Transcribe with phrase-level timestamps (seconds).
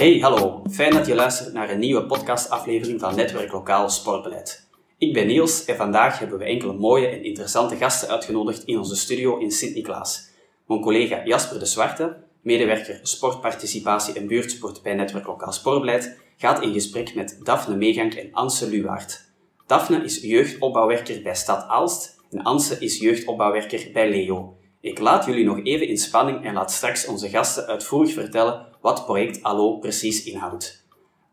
[0.00, 0.62] Hey, hallo.
[0.70, 4.68] Fijn dat je luistert naar een nieuwe podcastaflevering van Netwerk Lokaal Sportbeleid.
[4.98, 8.96] Ik ben Niels en vandaag hebben we enkele mooie en interessante gasten uitgenodigd in onze
[8.96, 10.30] studio in Sint-Niklaas.
[10.66, 16.72] Mijn collega Jasper de Zwarte, medewerker sportparticipatie en buurtsport bij Netwerk Lokaal Sportbeleid, gaat in
[16.72, 19.24] gesprek met Daphne Meegank en Anse Luwaard.
[19.66, 24.59] Daphne is jeugdopbouwwerker bij Stad Aalst en Anse is jeugdopbouwwerker bij Leo.
[24.80, 29.04] Ik laat jullie nog even in spanning en laat straks onze gasten uitvoerig vertellen wat
[29.04, 30.84] project Allo precies inhoudt.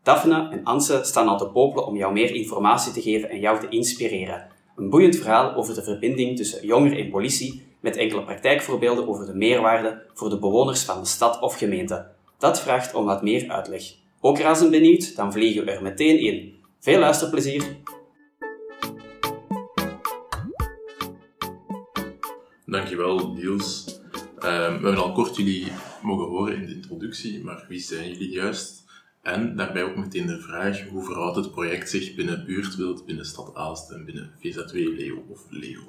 [0.02, 3.60] Daphne en Anse staan al te popelen om jou meer informatie te geven en jou
[3.60, 4.46] te inspireren.
[4.76, 9.34] Een boeiend verhaal over de verbinding tussen jongeren en politie, met enkele praktijkvoorbeelden over de
[9.34, 12.06] meerwaarde voor de bewoners van de stad of gemeente.
[12.38, 13.82] Dat vraagt om wat meer uitleg.
[14.20, 15.16] Ook razend benieuwd?
[15.16, 16.54] Dan vliegen we er meteen in.
[16.80, 17.76] Veel luisterplezier!
[22.70, 24.00] Dankjewel, Niels.
[24.38, 25.72] Ehm, we hebben al kort jullie
[26.02, 28.84] mogen horen in de introductie, maar wie zijn jullie juist?
[29.22, 33.54] En daarbij ook meteen de vraag, hoe verhoudt het project zich binnen Buurtwild, binnen Stad
[33.54, 35.80] Aalst en binnen VZ2 Leo of Leo?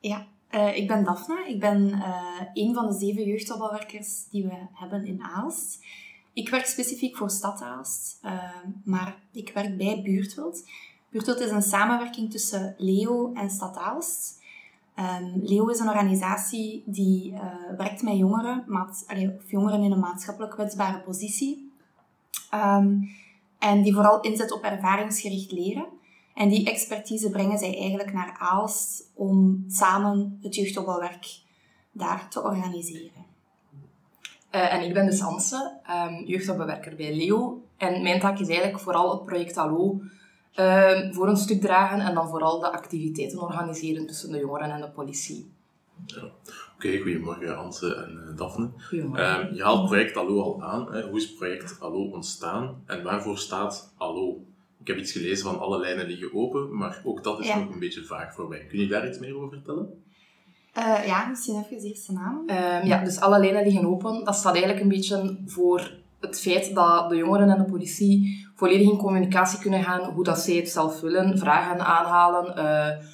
[0.00, 1.44] Ja, uh, ik ben Daphne.
[1.48, 5.84] Ik ben uh, een van de zeven jeugdopbouwwerkers die we hebben in Aalst.
[6.32, 8.42] Ik werk specifiek voor Stad Aalst, uh,
[8.84, 10.68] maar ik werk bij Buurtwild.
[11.10, 14.44] Buurtwild is een samenwerking tussen Leo en Stad Aalst.
[14.98, 17.40] Um, Leo is een organisatie die uh,
[17.76, 18.64] werkt met jongeren,
[19.46, 21.72] jongeren in een maatschappelijk kwetsbare positie.
[22.54, 23.08] Um,
[23.58, 25.86] en die vooral inzet op ervaringsgericht leren.
[26.34, 31.40] En die expertise brengen zij eigenlijk naar Aalst om samen het jeugdopbouwwerk
[31.92, 33.24] daar te organiseren.
[34.52, 37.62] Uh, en ik ben dus Anse, um, bij Leo.
[37.76, 40.00] En mijn taak is eigenlijk vooral het project Allo
[40.58, 44.80] uh, voor een stuk dragen en dan vooral de activiteiten organiseren tussen de jongeren en
[44.80, 45.50] de politie.
[46.06, 46.22] Ja.
[46.22, 48.70] Oké, okay, goedemorgen Anse en uh, Daphne.
[48.88, 49.50] Goedemorgen.
[49.50, 50.92] Uh, je haalt project Allo al aan.
[50.92, 51.02] Hè.
[51.02, 54.44] Hoe is project Allo ontstaan en waarvoor staat Allo?
[54.80, 57.58] Ik heb iets gelezen van alle lijnen liggen open, maar ook dat is ja.
[57.58, 58.66] nog een beetje vaag voor mij.
[58.66, 60.02] Kun je daar iets meer over vertellen?
[60.78, 62.38] Uh, ja, misschien even de naam.
[62.38, 64.24] Um, ja, dus alle lijnen liggen open.
[64.24, 68.90] Dat staat eigenlijk een beetje voor het feit dat de jongeren en de politie volledig
[68.90, 73.04] in communicatie kunnen gaan, hoe dat zij het zelf willen, vragen aanhalen, uh,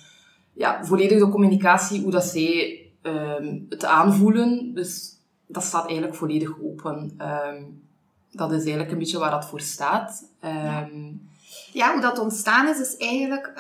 [0.53, 4.75] ja, volledige communicatie, hoe dat zij uh, het aanvoelen.
[4.75, 5.17] Dus
[5.47, 7.19] dat staat eigenlijk volledig open.
[7.21, 7.83] Um,
[8.31, 10.29] dat is eigenlijk een beetje waar dat voor staat.
[10.43, 10.89] Ja.
[11.73, 11.93] ja.
[11.93, 13.53] hoe dat ontstaan is, is eigenlijk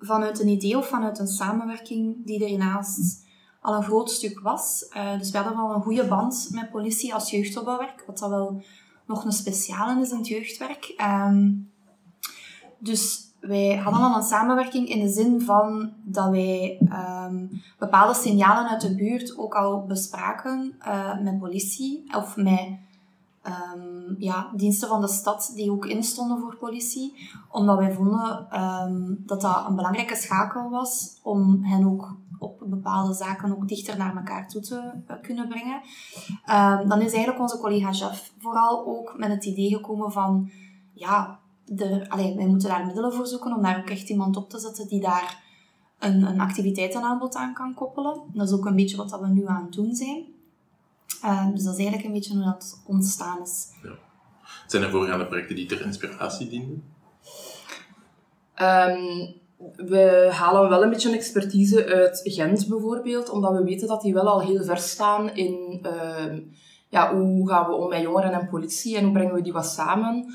[0.00, 3.24] vanuit een idee of vanuit een samenwerking die er hiernaast
[3.60, 4.86] al een groot stuk was.
[4.96, 8.62] Uh, dus we hadden wel een goede band met politie als jeugdopbouwwerk, wat dat wel
[9.06, 10.94] nog een speciale is in het jeugdwerk.
[11.00, 11.70] Um,
[12.78, 16.78] dus wij hadden al een samenwerking in de zin van dat wij
[17.26, 22.78] um, bepaalde signalen uit de buurt ook al bespraken uh, met politie of met
[23.46, 27.30] um, ja, diensten van de stad die ook instonden voor politie.
[27.50, 28.46] Omdat wij vonden
[29.26, 34.16] dat dat een belangrijke schakel was om hen ook op bepaalde zaken ook dichter naar
[34.16, 35.80] elkaar toe te uh, kunnen brengen.
[36.50, 40.50] Um, dan is eigenlijk onze collega Jeff vooral ook met het idee gekomen van,
[40.92, 41.38] ja,
[41.76, 44.58] er, allee, wij moeten daar middelen voor zoeken om daar ook echt iemand op te
[44.58, 45.42] zetten die daar
[45.98, 48.22] een, een activiteitenaanbod aan kan koppelen.
[48.32, 50.24] Dat is ook een beetje wat dat we nu aan het doen zijn.
[51.24, 53.68] Um, dus dat is eigenlijk een beetje hoe dat ontstaan is.
[53.82, 53.90] Ja.
[54.66, 56.84] Zijn er voorgaande projecten die ter inspiratie dienen?
[58.62, 59.34] Um,
[59.76, 64.14] we halen wel een beetje een expertise uit Gent bijvoorbeeld, omdat we weten dat die
[64.14, 66.38] wel al heel ver staan in uh,
[66.88, 69.66] ja, hoe gaan we om met jongeren en politie en hoe brengen we die wat
[69.66, 70.26] samen.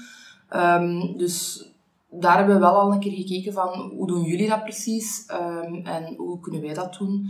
[0.56, 1.67] Um, dus
[2.09, 5.85] daar hebben we wel al een keer gekeken van hoe doen jullie dat precies um,
[5.85, 7.29] en hoe kunnen wij dat doen.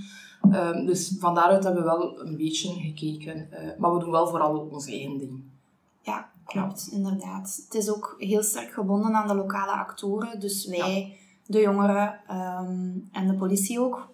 [0.53, 4.27] Um, dus van daaruit hebben we wel een beetje gekeken, uh, maar we doen wel
[4.27, 5.43] vooral ons eigen ding.
[6.01, 6.97] Ja, klopt, ja.
[6.97, 7.61] inderdaad.
[7.65, 10.99] Het is ook heel sterk gebonden aan de lokale actoren, dus wij...
[10.99, 14.07] Ja de jongeren um, en de politie ook.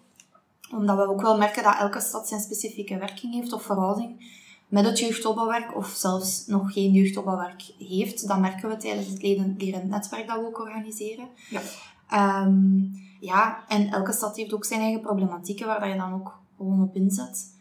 [0.70, 4.34] Omdat we ook wel merken dat elke stad zijn specifieke werking heeft of verhouding
[4.68, 8.28] met het jeugdopbouwwerk of zelfs nog geen jeugdopbouwwerk heeft.
[8.28, 11.28] Dat merken we tijdens het lerend netwerk dat we ook organiseren.
[11.50, 12.42] Ja.
[12.42, 16.82] Um, ja, en elke stad heeft ook zijn eigen problematieken waar je dan ook gewoon
[16.82, 17.54] op inzet.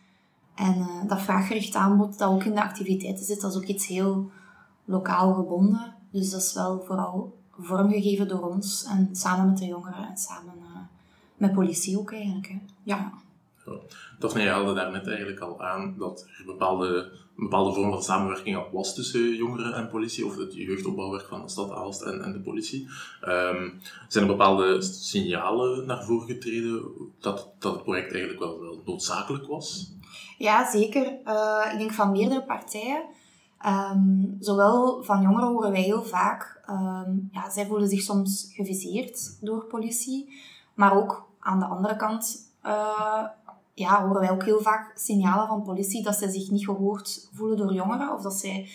[0.56, 3.88] En uh, dat vraaggericht aanbod dat ook in de activiteiten zit, dat is ook iets
[3.88, 4.30] heel
[4.86, 5.94] lokaal gebonden.
[6.12, 10.54] Dus dat is wel vooral vormgegeven door ons en samen met de jongeren en samen
[10.58, 10.78] uh,
[11.38, 12.48] met politie ook eigenlijk.
[12.48, 12.60] Hè.
[12.84, 13.12] Ja.
[13.66, 13.74] ja.
[14.20, 16.88] Daphne, je haalde daarnet eigenlijk al aan dat er bepaalde,
[17.38, 21.42] een bepaalde vorm van samenwerking al was tussen jongeren en politie, of het jeugdopbouwwerk van
[21.42, 22.88] de stad Aalst en, en de politie.
[23.28, 26.84] Um, zijn er bepaalde signalen naar voren getreden
[27.20, 29.94] dat, dat het project eigenlijk wel, wel noodzakelijk was?
[30.38, 31.20] Ja, zeker.
[31.26, 33.04] Uh, ik denk van meerdere partijen.
[33.60, 34.00] Ehm,
[34.40, 39.66] zowel van jongeren horen wij heel vaak, ehm, ja, zij voelen zich soms geviseerd door
[39.66, 40.42] politie,
[40.74, 43.26] maar ook aan de andere kant uh,
[43.74, 47.58] ja, horen wij ook heel vaak signalen van politie dat zij zich niet gehoord voelen
[47.58, 48.70] door jongeren of dat zij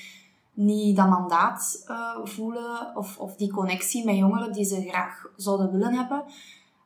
[0.53, 5.71] niet dat mandaat uh, voelen of, of die connectie met jongeren die ze graag zouden
[5.71, 6.25] willen hebben.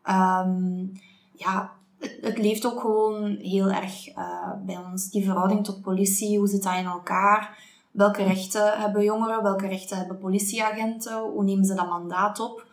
[0.08, 0.92] Um,
[1.32, 1.72] ja,
[2.20, 5.10] het, leeft ook gewoon heel erg uh, bij ons.
[5.10, 7.58] Die verhouding tot politie, hoe zit dat in elkaar?
[7.94, 9.42] Welke rechten hebben jongeren?
[9.42, 11.18] Welke rechten hebben politieagenten?
[11.18, 12.66] Hoe nemen ze dat mandaat op?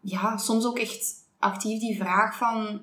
[0.00, 2.80] Ja, soms ook echt actief die vraag van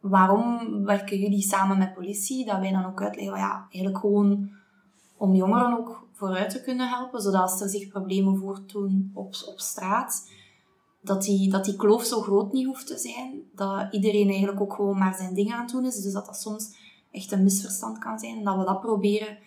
[0.00, 2.44] waarom werken jullie samen met politie?
[2.44, 4.50] Dat wij dan ook uitleggen, ja, eigenlijk gewoon
[5.16, 9.60] om jongeren ook vooruit te kunnen helpen, zodat als er zich problemen voortdoen op, op
[9.60, 10.30] straat,
[11.00, 13.42] dat die, dat die kloof zo groot niet hoeft te zijn.
[13.54, 16.02] Dat iedereen eigenlijk ook gewoon maar zijn ding aan het doen is.
[16.02, 16.74] Dus dat dat soms
[17.10, 18.36] echt een misverstand kan zijn.
[18.36, 19.38] En dat we dat proberen,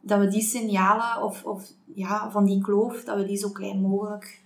[0.00, 3.80] dat we die signalen of, of ja, van die kloof, dat we die zo klein
[3.80, 4.42] mogelijk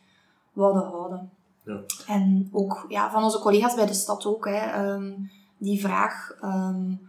[0.52, 1.30] wilden houden.
[1.64, 1.80] Ja.
[2.06, 4.44] En ook ja, van onze collega's bij de stad ook.
[4.44, 5.12] Hè, ehm,
[5.58, 7.00] die vraag, um,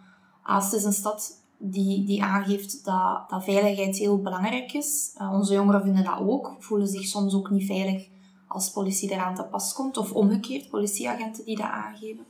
[0.44, 5.16] Aalst is een stad die, die aangeeft dat, dat veiligheid heel belangrijk is.
[5.22, 8.08] Uh, onze jongeren vinden dat ook, voelen zich soms ook niet veilig
[8.48, 9.98] als politie eraan te pas komt.
[9.98, 12.26] Of omgekeerd, politieagenten die dat aangeven.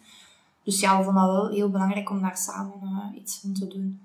[0.63, 3.68] Dus ja, we vonden dat wel heel belangrijk om daar samen uh, iets van te
[3.68, 4.00] doen.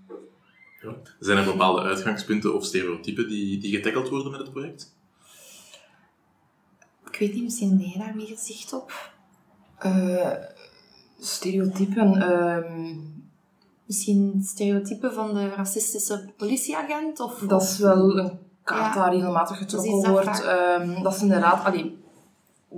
[0.82, 0.96] Ja.
[1.20, 4.96] Zijn er bepaalde uitgangspunten of stereotypen die, die getackeld worden met het project?
[7.10, 9.12] Ik weet niet, misschien heb jij daar meer zicht op?
[9.86, 10.32] Uh,
[11.18, 12.22] stereotypen...
[12.22, 13.16] Um
[13.88, 17.20] misschien stereotypen van de racistische politieagent?
[17.20, 19.00] Of, dat is wel een kaart ja.
[19.00, 20.44] daar regelmatig getrokken wordt.
[20.80, 21.64] Um, dat is inderdaad...
[21.64, 21.98] Allee,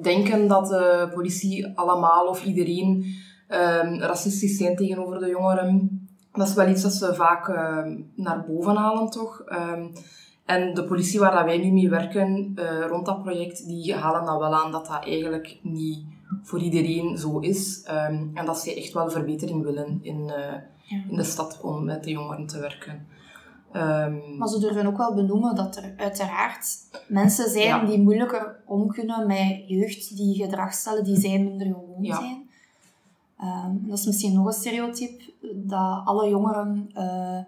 [0.02, 3.04] denken dat de politie allemaal of iedereen
[3.48, 6.08] um, racistisch zijn tegenover de jongeren.
[6.32, 9.44] Dat is wel iets dat ze vaak um, naar boven halen, toch?
[10.44, 14.24] en de politie waar dat wij nu mee werken uh, rond dat project, die halen
[14.24, 16.04] dan wel aan dat dat eigenlijk niet
[16.42, 17.82] voor iedereen zo is.
[18.34, 20.20] en dat ze echt wel verbetering willen in...
[20.20, 20.54] Uh,
[21.08, 23.06] in de stad om met de jongeren te werken.
[23.72, 26.76] Um, maar ze durven ook wel benoemen dat er uiteraard
[27.08, 32.02] mensen zijn die moeilijker om kunnen met jeugd die gedrag stellen die zij minder gewoon
[32.02, 32.16] ja.
[32.16, 32.39] zijn.
[33.42, 37.38] Um, dat is misschien nog een stereotype, dat alle jongeren uh,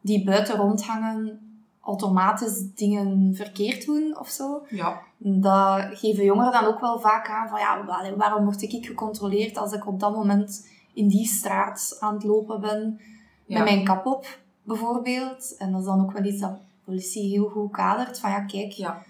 [0.00, 1.38] die buiten rondhangen
[1.80, 4.66] automatisch dingen verkeerd doen of zo.
[4.68, 5.00] Ja.
[5.18, 7.84] Dat geven jongeren dan ook wel vaak aan van ja,
[8.16, 12.60] waarom word ik gecontroleerd als ik op dat moment in die straat aan het lopen
[12.60, 13.00] ben
[13.46, 15.56] met mijn kap op, bijvoorbeeld.
[15.58, 18.18] En dat is dan ook wel iets dat de politie heel goed kadert.
[18.18, 19.02] Van ja, kijk, ja.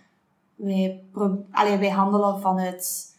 [0.54, 1.02] Wij,
[1.50, 3.14] allee, wij handelen vanuit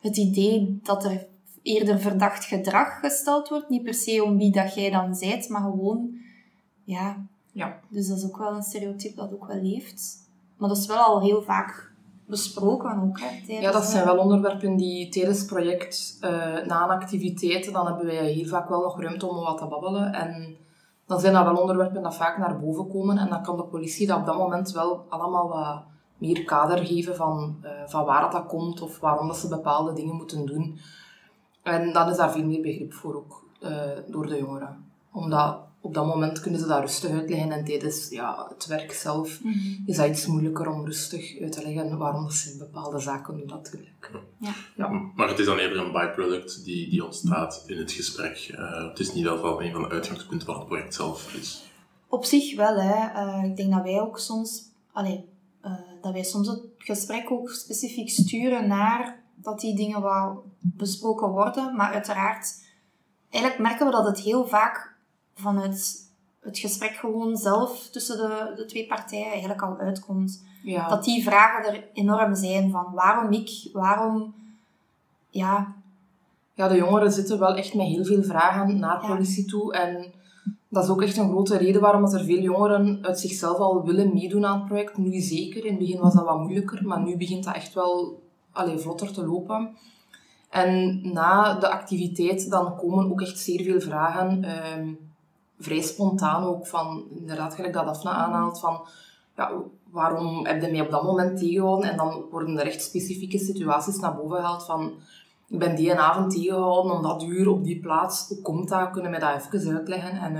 [0.00, 1.26] het idee dat er
[1.68, 3.68] eerder verdacht gedrag gesteld wordt.
[3.68, 6.14] Niet per se om wie dat jij dan zijt, maar gewoon,
[6.84, 7.16] ja.
[7.52, 7.80] ja.
[7.88, 10.28] Dus dat is ook wel een stereotype dat ook wel leeft.
[10.56, 11.92] Maar dat is wel al heel vaak
[12.26, 13.20] besproken ook.
[13.20, 16.30] Hè, ja, dat zijn wel onderwerpen die tijdens het project uh,
[16.66, 20.12] na een activiteit, dan hebben wij heel vaak wel nog ruimte om wat te babbelen.
[20.12, 20.56] En
[21.06, 23.18] dan zijn dat wel onderwerpen dat vaak naar boven komen.
[23.18, 25.82] En dan kan de politie dat op dat moment wel allemaal wat
[26.18, 30.14] meer kader geven van, uh, van waar dat komt of waarom dat ze bepaalde dingen
[30.14, 30.78] moeten doen.
[31.68, 34.84] En dan is daar veel meer begrip voor ook uh, door de jongeren.
[35.12, 37.52] Omdat op dat moment kunnen ze dat rustig uitleggen.
[37.52, 39.82] En tijdens ja, het werk zelf mm -hmm.
[39.86, 44.10] is dat iets moeilijker om rustig uit te leggen waarom ze bepaalde zaken doen natuurlijk.
[44.40, 44.52] Ja.
[44.76, 44.88] Ja.
[45.14, 48.48] Maar het is dan eerder een byproduct die, die ontstaat in het gesprek.
[48.52, 51.70] Uh, het is niet dat een van de uitgangspunten van het project zelf is.
[52.08, 52.76] Op zich wel.
[52.76, 53.24] Hè.
[53.24, 54.62] Uh, ik denk dat wij ook soms...
[54.92, 55.24] Allee,
[55.64, 55.72] uh,
[56.02, 61.76] dat wij soms het gesprek ook specifiek sturen naar dat die dingen wel besproken worden.
[61.76, 62.66] Maar uiteraard...
[63.30, 64.96] Eigenlijk merken we dat het heel vaak
[65.34, 66.08] vanuit
[66.40, 70.44] het gesprek gewoon zelf tussen de, de twee partijen eigenlijk al uitkomt.
[70.62, 70.88] Ja.
[70.88, 74.34] Dat die vragen er enorm zijn van waarom ik, waarom,
[75.30, 75.74] ja.
[76.54, 80.12] Ja, de jongeren zitten wel echt met heel veel vragen naar politie toe en
[80.68, 84.14] dat is ook echt een grote reden waarom er veel jongeren uit zichzelf al willen
[84.14, 84.96] meedoen aan het project.
[84.96, 88.22] Nu zeker, in het begin was dat wat moeilijker, maar nu begint dat echt wel
[88.58, 89.76] allee, vlotter te lopen.
[90.50, 94.44] En na de activiteit dan komen ook echt zeer veel vragen.
[94.44, 94.92] Ehm,
[95.58, 98.86] vrij spontaan ook van, inderdaad, gelijk dat Daphne aanhaalt, van
[99.36, 99.52] ja,
[99.90, 101.90] waarom heb je mij op dat moment tegengehouden?
[101.90, 104.92] En dan worden er echt specifieke situaties naar boven gehaald van
[105.48, 108.28] ik ben die avond tegengehouden om dat uur op die plaats.
[108.28, 108.90] Hoe komt dat?
[108.90, 110.10] Kunnen we dat even uitleggen?
[110.10, 110.34] En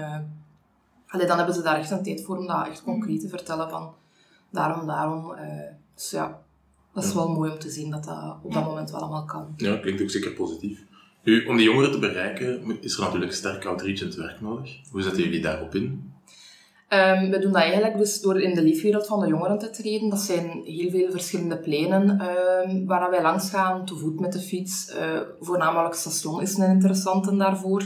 [1.12, 3.70] uh, dan hebben ze daar echt een tijd voor om dat echt concreet te vertellen
[3.70, 3.94] van
[4.50, 5.30] daarom, daarom.
[5.30, 5.62] Uh,
[5.94, 6.40] dus ja,
[7.00, 9.54] dat is wel mooi om te zien dat dat op dat moment wel allemaal kan.
[9.56, 10.84] Ja, klinkt ook zeker positief.
[11.22, 14.76] Nu, om die jongeren te bereiken is er natuurlijk sterk outreach in het werk nodig.
[14.90, 16.12] Hoe zetten jullie daarop in?
[16.88, 20.10] Um, we doen dat eigenlijk dus door in de leefwereld van de jongeren te treden.
[20.10, 24.40] Dat zijn heel veel verschillende pleinen um, waar wij langs gaan, te voet met de
[24.40, 24.94] fiets.
[24.94, 27.82] Uh, voornamelijk station is een interessante daarvoor.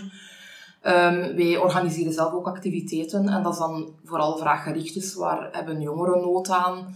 [0.87, 4.95] Um, wij organiseren zelf ook activiteiten en dat is dan vooral vraaggericht.
[4.95, 6.95] Dus waar hebben jongeren nood aan?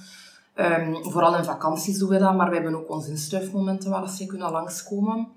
[0.58, 4.26] Um, vooral in vakanties doen we dat, maar we hebben ook onze instuifmomenten waar ze
[4.26, 5.28] kunnen langskomen.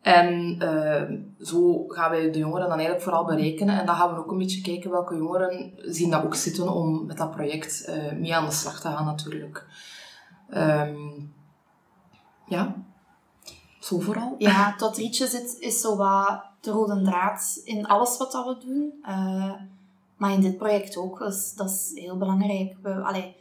[0.00, 3.78] En uh, zo gaan wij de jongeren dan eigenlijk vooral berekenen.
[3.78, 7.06] En dan gaan we ook een beetje kijken welke jongeren zien dat ook zitten om
[7.06, 9.66] met dat project uh, mee aan de slag te gaan natuurlijk.
[10.54, 11.32] Um,
[12.46, 12.74] ja,
[13.80, 14.34] zo vooral.
[14.38, 18.66] Ja, tot Rietje zit, is zo wat de rode draad in alles wat dat we
[18.66, 18.92] doen.
[19.02, 19.52] Uh,
[20.16, 22.76] maar in dit project ook, dus dat is heel belangrijk.
[22.82, 23.36] We, allee,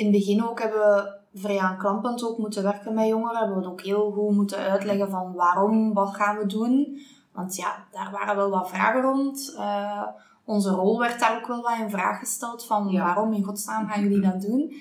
[0.00, 3.38] in het begin ook hebben we vrij aanklampend ook moeten werken met jongeren.
[3.38, 7.00] Hebben we ook heel goed moeten uitleggen van waarom, wat gaan we doen.
[7.32, 9.54] Want ja, daar waren wel wat vragen rond.
[9.56, 10.02] Uh,
[10.44, 14.02] onze rol werd daar ook wel wat in vraag gesteld van waarom in godsnaam gaan
[14.02, 14.72] jullie dat doen.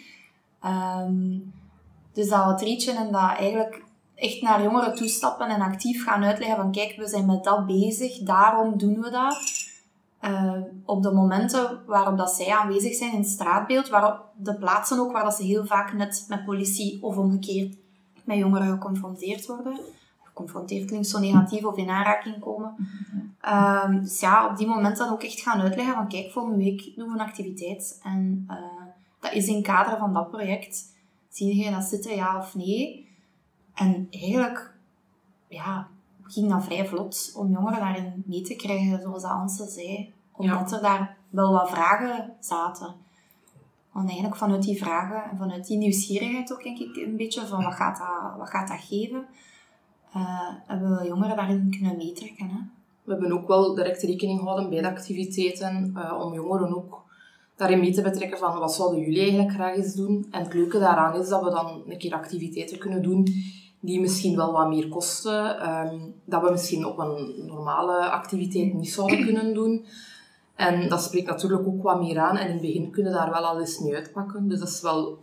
[0.66, 1.54] Um,
[2.14, 3.84] dus dat Rietje en dat eigenlijk
[4.16, 8.18] echt naar jongeren toestappen en actief gaan uitleggen van kijk, we zijn met dat bezig,
[8.18, 9.38] daarom doen we dat.
[10.24, 10.54] Uh,
[10.86, 15.12] op de momenten waarop dat zij aanwezig zijn in het straatbeeld, waarop de plaatsen ook
[15.12, 17.78] waar dat ze heel vaak net met politie of omgekeerd
[18.24, 19.80] met jongeren geconfronteerd worden.
[20.24, 22.76] Geconfronteerd klinkt zo negatief of in aanraking komen.
[23.46, 27.08] Uh, dus ja, op die momenten ook echt gaan uitleggen van kijk, volgende week doen
[27.08, 28.00] we een activiteit.
[28.04, 28.56] En uh,
[29.20, 30.86] dat is in kader van dat project.
[31.30, 33.08] Zie je dat zitten, ja of nee?
[33.74, 34.74] En eigenlijk,
[35.48, 35.88] ja,
[36.30, 40.14] ging dat vrij vlot om jongeren daarin mee te krijgen, zoals Anse zei.
[40.32, 42.96] Omdat er daar wel wat vragen zaten.
[43.92, 47.64] Want eigenlijk vanuit die vragen en vanuit die nieuwsgierigheid ook, denk ik, een beetje van
[47.64, 49.26] wat gaat dat, wat gaat dat geven,
[50.16, 52.50] uh, hebben we jongeren daarin kunnen meetrekken.
[52.50, 52.60] Hè?
[53.04, 57.04] We hebben ook wel direct rekening gehouden bij de activiteiten, uh, om jongeren ook
[57.56, 60.28] daarin mee te betrekken van wat zouden jullie eigenlijk graag eens doen.
[60.32, 63.28] En het leuke daaraan is dat we dan een keer activiteiten kunnen doen
[63.80, 68.90] die misschien wel wat meer kosten, um, dat we misschien op een normale activiteit niet
[68.90, 69.86] zouden kunnen doen.
[70.56, 72.38] En dat spreekt natuurlijk ook wat meer aan.
[72.38, 74.48] En in het begin kunnen daar wel al eens mee uitpakken.
[74.48, 75.18] Dus dat is wel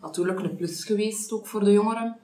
[0.00, 2.16] natuurlijk een plus geweest ook voor de jongeren.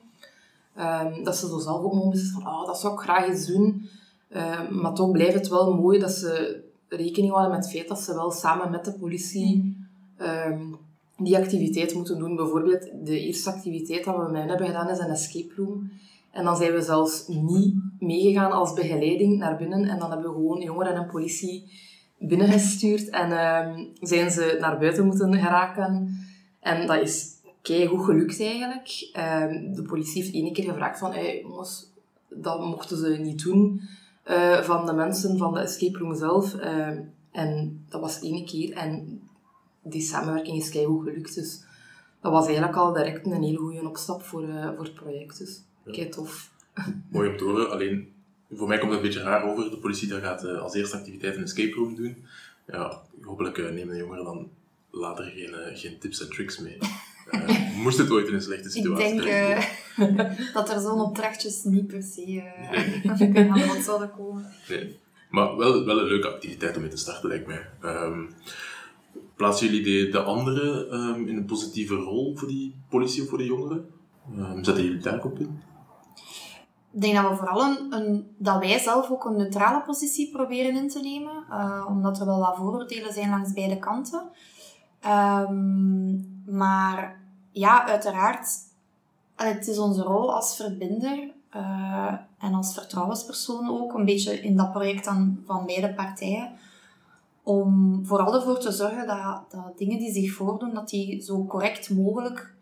[0.79, 3.47] Um, dat ze zo zelf ook mogen beslissen van, oh, dat zou ik graag eens
[3.47, 3.89] doen.
[4.31, 8.01] Um, maar toch blijft het wel mooi dat ze rekening houden met het feit dat
[8.01, 9.77] ze wel samen met de politie
[10.19, 10.77] um,
[11.17, 12.37] die activiteit moeten doen.
[12.37, 15.91] Bijvoorbeeld, de eerste activiteit dat we met hen hebben gedaan is een escape room.
[16.31, 19.85] En dan zijn we zelfs niet meegegaan als begeleiding naar binnen.
[19.85, 21.65] En dan hebben we gewoon jongeren en politie
[22.19, 23.09] binnengestuurd.
[23.09, 26.19] En uh, zijn ze naar buiten moeten geraken.
[26.61, 27.35] En dat is
[27.89, 29.11] goed gelukt eigenlijk.
[29.17, 31.91] Uh, de politie heeft één keer gevraagd van, hey, jongens,
[32.29, 33.81] dat mochten ze niet doen.
[34.31, 36.55] Uh, van de mensen van de escape room zelf.
[36.55, 36.89] Uh,
[37.31, 38.73] en dat was één keer.
[38.73, 39.21] En
[39.89, 41.35] die samenwerking is keihard gelukt.
[41.35, 41.65] Dus
[42.21, 45.39] dat was eigenlijk al direct een hele goede opstap voor, uh, voor het project.
[45.39, 45.63] Dus
[45.93, 46.51] kei tof.
[47.11, 47.71] Mooi om te horen.
[47.71, 48.13] Alleen,
[48.51, 49.71] voor mij komt het een beetje raar over.
[49.71, 52.25] De politie daar gaat uh, als eerste activiteit een escape room doen.
[52.67, 54.51] Ja, hopelijk uh, nemen de jongeren dan
[54.91, 56.79] later geen, geen tips en tricks mee.
[57.83, 62.03] moest het ooit in een slechte situatie Ik denk dat er zo'n opdrachtjes niet per
[62.03, 62.43] se
[63.19, 63.51] nee.
[63.51, 64.53] aan bod zouden komen.
[64.69, 64.99] Nee.
[65.31, 67.67] Maar wel, wel een leuke activiteit om mee te starten, lijkt mij.
[67.85, 68.35] Um,
[69.37, 73.39] Plaatsen jullie de, de anderen um, in een positieve rol voor die politie of voor
[73.39, 73.87] de jongeren?
[74.39, 75.61] Um, zetten jullie daar op in?
[76.93, 80.77] Ik denk dat we vooral een, een, dat wij zelf ook een neutrale positie proberen
[80.77, 84.23] in te nemen, uh, omdat er wel wat vooroordelen zijn langs beide kanten.
[85.07, 88.49] Um, maar ja, uiteraard,
[89.37, 94.73] het is onze rol als verbinder uh, en als vertrouwenspersoon ook, een beetje in dat
[94.73, 96.53] project dan van beide partijen,
[97.47, 101.91] om vooral ervoor te zorgen dat, dat dingen die zich voordoen, dat die zo correct
[101.91, 102.55] mogelijk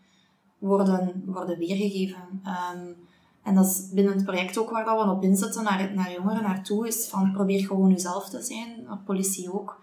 [0.58, 2.42] worden, worden weergegeven.
[2.46, 2.96] Um,
[3.42, 6.86] en dat is binnen het project ook waar we op inzetten naar, naar jongeren naartoe,
[6.86, 9.80] is van probeer gewoon jezelf te zijn, naar politie ook.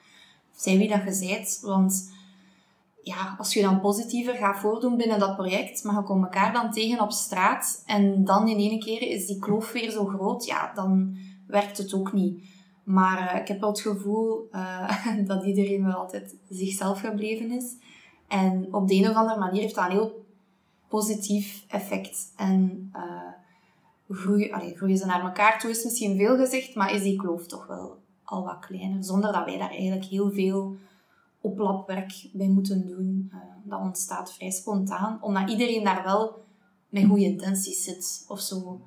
[0.56, 2.12] Zij wie dat je bent, want
[3.04, 6.72] ja, als je dan positiever gaat voordoen binnen dat project, maar je komt elkaar dan
[6.72, 10.72] tegen op straat en dan in één keer is die kloof weer zo groot, ja,
[10.74, 11.18] dan
[11.48, 12.60] werkt het ook niet.
[12.84, 14.90] Maar uh, ik heb wel het gevoel uh,
[15.28, 17.76] dat iedereen wel altijd zichzelf gebleven is.
[18.28, 20.26] En op de een of andere manier heeft dat een heel
[20.88, 22.34] positief effect.
[22.38, 27.02] En uh, groeien, allee, groeien ze naar elkaar toe is misschien veel gezegd, maar is
[27.02, 29.04] die kloof toch wel al wat kleiner.
[29.04, 30.76] Zonder dat wij daar eigenlijk heel veel
[31.42, 33.32] oplapwerk bij moeten doen.
[33.64, 36.44] dat ontstaat vrij spontaan, omdat iedereen daar wel
[36.90, 38.82] met goede intenties zit of zo.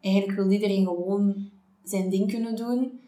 [0.00, 1.50] Eigenlijk wil iedereen gewoon
[1.84, 3.00] zijn ding kunnen doen.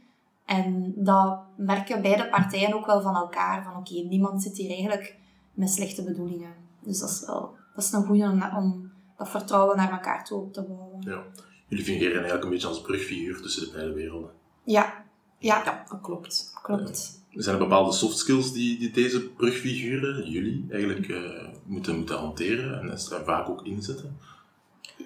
[0.45, 3.65] En dat merken beide partijen ook wel van elkaar.
[3.65, 5.17] Van oké, niemand zit hier eigenlijk
[5.55, 6.55] met slechte bedoelingen.
[6.81, 10.41] Dus dat is wel dat is een goede om, om dat vertrouwen naar elkaar toe
[10.41, 11.01] op te bouwen.
[11.01, 11.23] Ja.
[11.69, 14.31] Jullie fungeren eigenlijk een beetje als brugfiguur tussen de beide werelden.
[14.65, 15.05] Ja,
[15.39, 16.53] ja, Ja, dat klopt.
[16.63, 17.23] klopt.
[17.31, 22.81] Zijn er bepaalde soft skills die, die deze brugfiguren, jullie, eigenlijk eh, moeten, moeten hanteren
[22.81, 24.19] en, en vaak ook inzetten?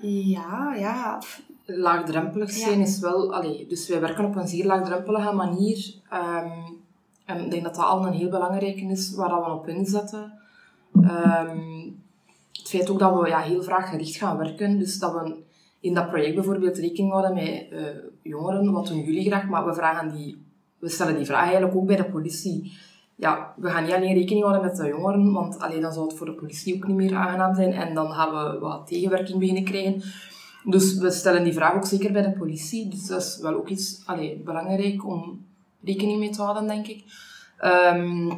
[0.02, 1.23] Ja, ja.
[1.70, 2.84] Laagdrempelig zijn Ja.
[2.84, 3.34] is wel...
[3.34, 5.94] Allee, dus wij werken op een zeer laagdrempelige manier.
[6.10, 6.50] Ehm,
[7.25, 10.32] en ik denk dat dat al een heel belangrijke is waar dat we op inzetten.
[11.02, 11.90] Ehm,
[12.52, 14.78] het feit ook dat we ja, heel vraaggericht gaan werken.
[14.78, 15.37] Dus dat we
[15.80, 17.80] in dat project bijvoorbeeld rekening houden met eh,
[18.22, 18.72] jongeren.
[18.72, 19.48] Wat doen jullie graag?
[19.48, 20.42] Maar we, vragen die,
[20.78, 22.72] we stellen die vraag eigenlijk ook bij de politie.
[23.14, 26.16] Ja, we gaan niet alleen rekening houden met de jongeren, want allee, dan zou het
[26.16, 27.72] voor de politie ook niet meer aangenaam zijn.
[27.72, 30.02] En dan gaan we wat tegenwerking beginnen krijgen.
[30.64, 32.88] Dus we stellen die vraag ook zeker bij de politie.
[32.88, 35.46] Dus dat is wel ook iets allee, belangrijk om
[35.84, 37.04] rekening mee te houden, denk ik.
[37.58, 38.32] Ehm,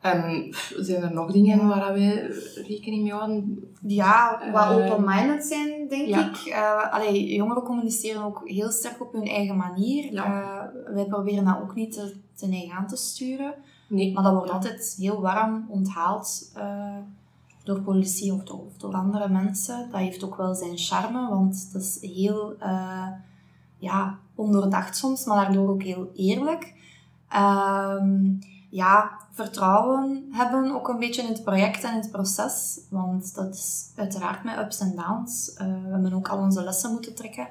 [0.00, 2.30] en pff, zijn er nog dingen waar wij
[2.66, 3.64] rekening mee houden?
[3.86, 6.28] Ja, wat Eh, open-minded zijn, denk ja.
[6.28, 6.36] ik.
[6.36, 10.12] Eh allee, jongeren communiceren ook heel sterk op hun eigen manier.
[10.12, 10.42] Ja.
[10.84, 13.54] Eh, wij proberen dat ook niet te, te neig aan te sturen.
[13.88, 16.52] Nee, Maar dat wordt altijd heel warm onthaald
[17.64, 18.42] door politie of
[18.76, 19.90] door, andere mensen.
[19.90, 23.08] Dat heeft ook wel zijn charme, want dat is heel eh,
[23.78, 26.74] ja, onderdacht soms, maar daardoor ook heel eerlijk.
[27.28, 28.34] Ehm,
[28.70, 33.54] ja, vertrouwen hebben ook een beetje in het project en in het proces, want dat
[33.54, 35.54] is uiteraard met ups en downs.
[35.54, 37.48] Eh, we hebben ook al onze lessen moeten trekken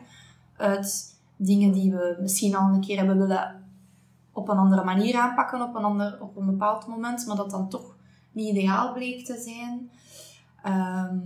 [0.57, 3.63] uit dingen die we misschien al een keer hebben willen
[4.31, 7.69] op een andere manier aanpakken op een, ander, op een bepaald moment, maar dat dan
[7.69, 7.95] toch
[8.31, 9.91] niet ideaal bleek te zijn.
[10.63, 11.17] Ehm,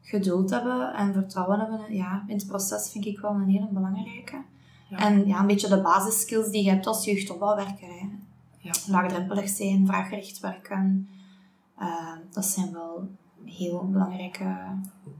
[0.00, 4.42] geduld hebben en vertrouwen hebben ja, in het proces vind ik wel een hele belangrijke.
[4.88, 4.98] Ja.
[4.98, 7.88] En ja, een beetje de basisskills die je hebt als jeugdopbouwwerker.
[7.88, 8.08] Hè.
[8.58, 8.72] Ja.
[8.86, 11.08] Laagdrempelig zijn, vraaggericht werken.
[11.78, 13.08] Eh, dat zijn wel
[13.44, 14.56] heel belangrijke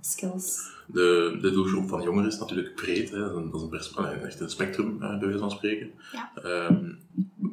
[0.00, 0.70] skills.
[0.86, 3.10] De, de doelgroep van jongeren is natuurlijk breed.
[3.10, 3.18] Hè.
[3.18, 5.90] Dat is een, dat is een, echt een spectrum, eh, bij wijze van spreken.
[6.12, 6.30] Ja.
[6.42, 6.92] Ehm,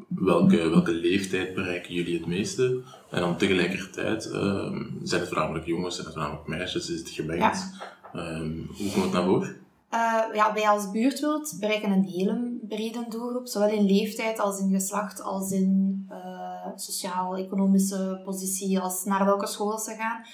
[0.08, 2.82] welke, welke leeftijd bereiken jullie het meeste?
[3.12, 7.74] En dan tegelijkertijd, ehm, zijn het voornamelijk jongens, zijn het voornamelijk meisjes, is het gemengd?
[8.14, 9.66] Ehm, hoe komt het naar voren?
[9.90, 14.72] Eh, ja, wij als buurtwild bereiken een hele brede doelgroep, zowel in leeftijd als in
[14.72, 20.26] geslacht, als in eh, sociaal-economische positie, als naar welke school ze gaan.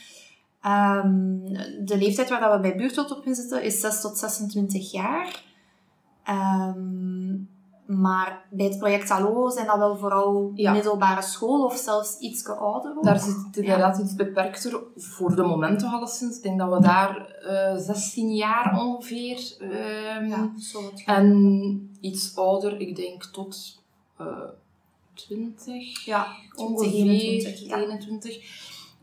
[0.64, 1.40] Ehm,
[1.86, 5.44] de leeftijd waar dat we bij buurtwild op inzetten is 6 tot 26 jaar.
[6.24, 7.34] Ehm,
[7.86, 10.72] maar bij het project Allo zijn dat wel vooral Ja.
[10.72, 12.98] middelbare school of zelfs iets ouder.
[12.98, 13.04] ook.
[13.04, 16.38] Daar zit het inderdaad iets beperkter voor de moment toch alleszins.
[16.38, 19.56] Ik denk dat we daar eh 16 jaar ongeveer...
[19.60, 23.82] ehm, ja, zo En iets ouder, ik denk tot
[24.18, 24.28] eh
[25.14, 27.60] 20 ja, ongeveer, 21.
[27.68, 27.78] Ja.
[27.78, 28.38] 21.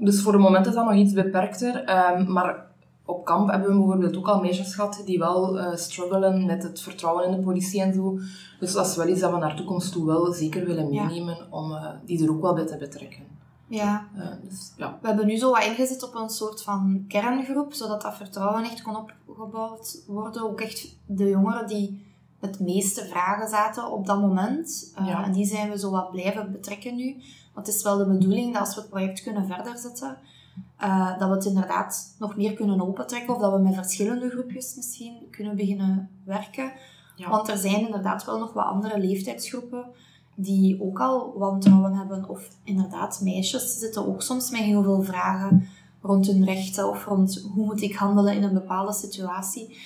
[0.00, 1.84] Dus voor het moment is dat nog iets beperkter.
[1.84, 2.66] Ehm, maar
[3.04, 6.80] op kamp hebben we bijvoorbeeld ook al meisjes gehad die wel eh struggelen met het
[6.80, 8.18] vertrouwen in de politie en zo.
[8.60, 11.04] Dus dat is wel iets dat we naar toekomst toe wel zeker willen Ja.
[11.04, 13.22] meenemen om eh, die er ook wel bij te betrekken.
[13.68, 14.06] ja.
[14.16, 14.98] Eh, dus, ja.
[15.00, 18.82] We hebben nu zo wat ingezet op een soort van kerngroep, zodat dat vertrouwen echt
[18.82, 20.42] kon opgebouwd worden.
[20.42, 22.08] Ook echt de jongeren die
[22.40, 24.94] het meeste vragen zaten op dat moment.
[25.00, 25.24] Uh, Ja.
[25.24, 27.16] En die zijn we zo wat blijven betrekken nu.
[27.54, 30.18] Want het is wel de bedoeling dat als we het project kunnen verder zetten,
[30.82, 33.34] uh, dat we het inderdaad nog meer kunnen opentrekken.
[33.34, 36.72] Of dat we met verschillende groepjes misschien kunnen beginnen werken.
[37.16, 37.28] Ja.
[37.28, 39.84] Want er zijn inderdaad wel nog wat andere leeftijdsgroepen
[40.34, 42.28] die ook al wantrouwen hebben.
[42.28, 45.68] Of inderdaad, meisjes zitten ook soms met heel veel vragen
[46.02, 49.78] rond hun rechten of rond hoe moet ik handelen in een bepaalde situatie.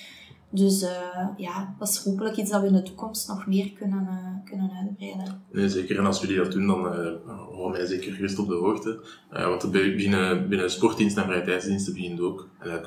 [0.49, 4.07] Dus uh, ja, dat is hopelijk iets dat we in de toekomst nog meer kunnen,
[4.09, 5.41] uh, kunnen uitbreiden.
[5.51, 5.97] Nee, zeker.
[5.97, 8.99] En als jullie dat doen, dan uh, houden wij zeker gerust op de hoogte.
[9.29, 12.81] Want binnen, binnen sportdiensten en vrije tijdsdiensten begint ook, en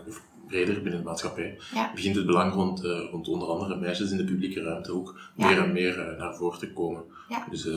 [0.47, 1.93] breder binnen de maatschappij, ja.
[1.95, 5.49] begint het belang rond, rond onder andere meisjes in de publieke ruimte ook Ja.
[5.49, 7.03] meer en meer naar voren te komen.
[7.29, 7.47] Ja.
[7.51, 7.69] Dus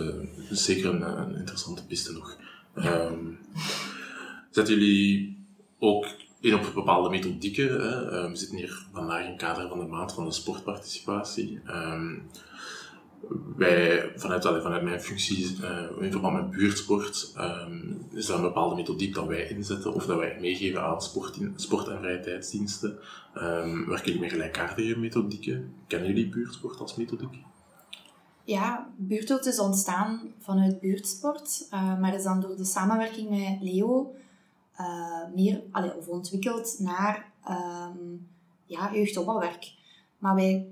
[0.50, 2.38] zeker een, een, interessante piste nog.
[2.76, 3.38] Um,
[4.50, 5.38] zetten jullie
[5.80, 6.06] ook
[6.42, 7.82] in op bepaalde methodieken?
[7.82, 8.24] Hè?
[8.24, 11.60] Um, we zitten hier vandaag in het kader van de maand van de sportparticipatie.
[13.56, 18.76] Wij, vanuit, vanuit mijn functie uh, in verband met buurtsport, um, is dat een bepaalde
[18.76, 22.98] methodiek dat wij inzetten of dat wij meegeven aan sport, sport en vrije tijdsdiensten.
[23.36, 25.74] Um, werken jullie met gelijkaardige methodieken?
[25.88, 27.34] Kennen jullie buurtsport als methodiek?
[28.44, 34.16] Ja, buurtwild is ontstaan vanuit buurtsport, uh, maar is dan door de samenwerking met Leo
[34.82, 35.64] uh, meer
[35.98, 38.28] of ontwikkeld naar um,
[38.66, 39.74] ja, jeugdopbouwwerk.
[40.18, 40.68] Maar wij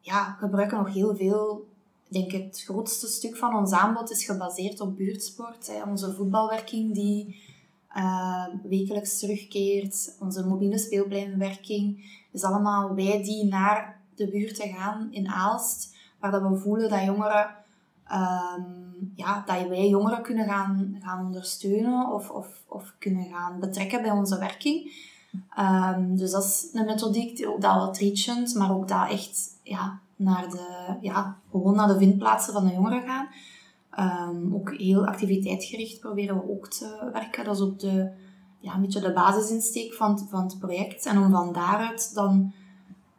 [0.00, 1.66] ja, gebruiken nog heel veel
[2.08, 5.66] ik denk het grootste stuk van ons aanbod is gebaseerd op buurtsport.
[5.66, 5.82] Hè.
[5.82, 7.42] Onze voetbalwerking die
[7.96, 15.28] uh, wekelijks terugkeert, onze mobiele speelpleinwerking, is allemaal wij die naar de buurten gaan in
[15.28, 17.54] Aalst, waar dat we voelen dat jongeren,
[18.12, 24.02] um, ja, dat wij jongeren kunnen gaan, gaan ondersteunen of, of, of kunnen gaan betrekken
[24.02, 25.06] bij onze werking.
[25.58, 30.48] Um, dus dat is een methodiek, ook dat outreachend, maar ook dat echt ja, naar
[30.50, 33.28] de, ja, gewoon naar de vindplaatsen van de jongeren gaan.
[34.30, 37.44] Um, ook heel activiteitsgericht proberen we ook te werken.
[37.44, 38.10] Dat is ook de,
[38.58, 41.06] ja, een beetje de basisinsteek van, van het project.
[41.06, 42.52] En om van daaruit dan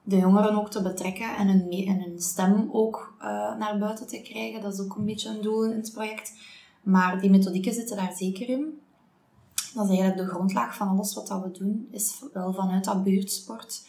[0.09, 3.25] de jongeren ook te betrekken en hun, stem ook uh,
[3.57, 4.61] naar buiten te krijgen.
[4.61, 6.33] Dat is ook een beetje een doel in het project.
[6.81, 8.79] Maar die methodieken zitten daar zeker in.
[9.73, 13.03] Dat is eigenlijk de grondlaag van alles wat dat we doen, is wel vanuit dat
[13.03, 13.87] buurtsport.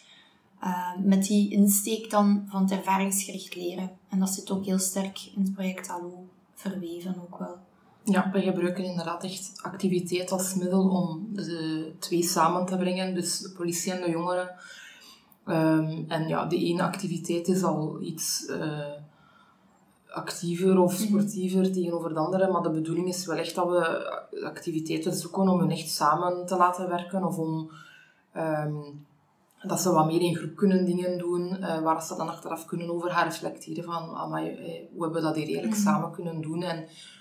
[0.63, 3.91] Uh, met die insteek dan van het ervaringsgericht leren.
[4.09, 7.57] En dat zit ook heel sterk in het project ALO verweven ook wel.
[8.03, 13.39] Ja, we gebruiken inderdaad echt activiteit als middel om de twee samen te brengen, dus
[13.39, 14.49] de politie en de jongeren.
[15.45, 18.93] Um, en ja, de ene activiteit is al iets uh,
[20.09, 21.07] actiever of mhm.
[21.07, 25.59] sportiever tegenover de andere, maar de bedoeling is wel echt dat we activiteiten zoeken om
[25.59, 27.71] hen echt samen te laten werken of om
[28.37, 29.05] um,
[29.61, 32.89] dat ze wat meer in groep kunnen dingen doen, uh, waar ze dan achteraf kunnen
[32.89, 35.83] over gaan reflecteren van amai, eh, hoe hebben we dat hier eigenlijk mhm.
[35.83, 36.77] samen kunnen doen en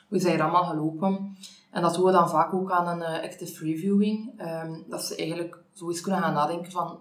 [0.09, 1.37] hoe is dat hier allemaal gelopen.
[1.70, 5.59] En dat doen we dan vaak ook aan een active reviewing, um, dat ze eigenlijk
[5.72, 6.98] zo eens kunnen gaan nadenken van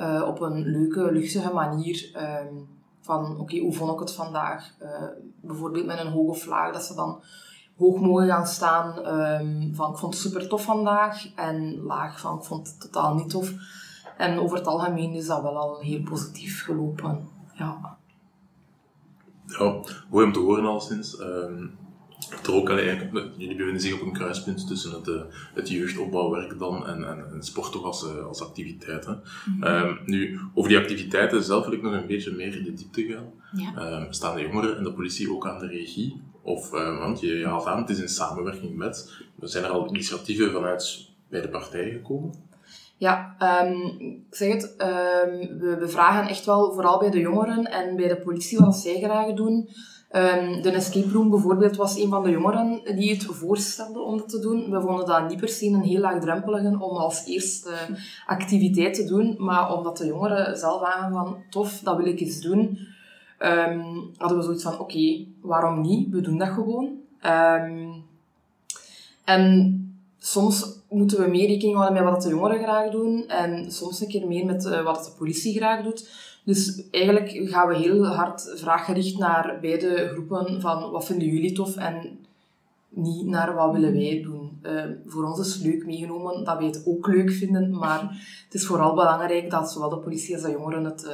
[0.00, 2.10] uh, op een leuke, luchtige manier
[2.48, 2.68] um,
[3.00, 4.74] van oké, hoe vond ik het vandaag?
[5.40, 7.22] bijvoorbeeld met een hoge vlaag, dat ze dan
[7.76, 12.38] hoog mogen gaan staan um, van ik vond het super tof vandaag en laag van
[12.38, 13.52] ik vond het totaal niet tof.
[14.16, 17.28] En over het algemeen is dat wel al heel positief gelopen.
[17.54, 17.96] Ja.
[19.46, 21.20] Ja, mooi om te horen al sinds.
[21.20, 21.78] Um,
[22.42, 22.68] er ook,
[23.36, 25.22] jullie bevinden zich op een kruispunt tussen het, uh,
[25.54, 29.06] het jeugdopbouwwerk dan en, en, en sport toch als, uh, als activiteit.
[29.06, 29.12] Hè.
[29.12, 29.98] Mm -hmm.
[30.04, 33.32] nu, over die activiteiten zelf wil ik nog een beetje meer in de diepte gaan.
[33.52, 34.00] Ja.
[34.00, 36.22] Um, staan de jongeren en de politie ook aan de regie?
[36.42, 39.22] Of, uh, want je, je haalt aan, het is in samenwerking met.
[39.40, 42.48] Zijn er al initiatieven vanuit beide partijen gekomen?
[42.96, 43.96] Ja, um,
[44.28, 48.08] ik zeg het, um, we, we vragen echt wel, vooral bij de jongeren en bij
[48.08, 49.68] de politie, wat zij graag doen.
[50.16, 54.28] Um, de escape room bijvoorbeeld was een van de jongeren die het voorstelde om dat
[54.28, 54.70] te doen.
[54.70, 57.70] We vonden dat niet per se een heel laagdrempelige om als eerste
[58.26, 62.40] activiteit te doen, maar omdat de jongeren zelf aan van tof, dat wil ik eens
[62.40, 62.78] doen,
[63.38, 66.10] um, hadden we zoiets van oké, waarom niet?
[66.10, 66.88] We doen dat gewoon.
[67.26, 68.04] Um,
[69.24, 69.74] en
[70.18, 74.08] soms moeten we meer rekening houden met wat de jongeren graag doen en soms een
[74.08, 76.08] keer meer met uh, wat de politie graag doet.
[76.50, 81.76] Dus eigenlijk gaan we heel hard vraaggericht naar beide groepen van wat vinden jullie tof
[81.76, 82.18] en
[82.88, 84.60] niet naar wat willen wij doen.
[84.62, 88.00] Uh, voor ons is leuk meegenomen dat wij het ook leuk vinden, maar
[88.44, 91.10] het is vooral belangrijk dat zowel de politie als de jongeren het uh,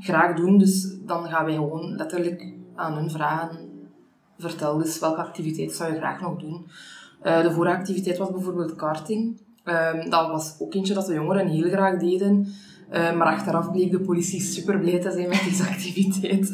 [0.00, 0.58] graag doen.
[0.58, 3.68] Dus dan gaan wij gewoon letterlijk aan hun vragen,
[4.38, 6.66] vertel dus welke activiteit zou je graag nog doen.
[7.22, 9.40] Uh, de vorige activiteit was bijvoorbeeld karting.
[9.64, 12.46] Uh, dat was ook eentje dat de jongeren heel graag deden.
[12.92, 16.50] Uh, maar achteraf bleek de politie super blij te zijn met deze activiteit.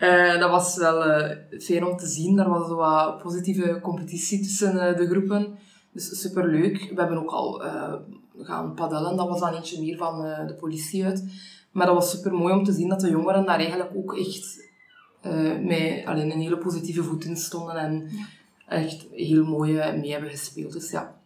[0.00, 2.38] Uh, dat was wel uh, fijn om te zien.
[2.38, 5.58] Er was wat positieve competitie tussen de groepen.
[5.92, 6.92] Dus super leuk.
[6.94, 7.62] We hebben ook al
[8.38, 9.16] gaan padellen.
[9.16, 11.24] Dat was dan eentje meer van de politie uit.
[11.72, 14.68] Maar dat was super mooi om te zien dat de jongeren daar eigenlijk ook echt
[15.62, 17.76] met alleen een hele positieve voet in stonden.
[17.76, 18.08] En
[18.68, 20.72] echt heel mooi mee hebben gespeeld.
[20.72, 21.16] Dus ja,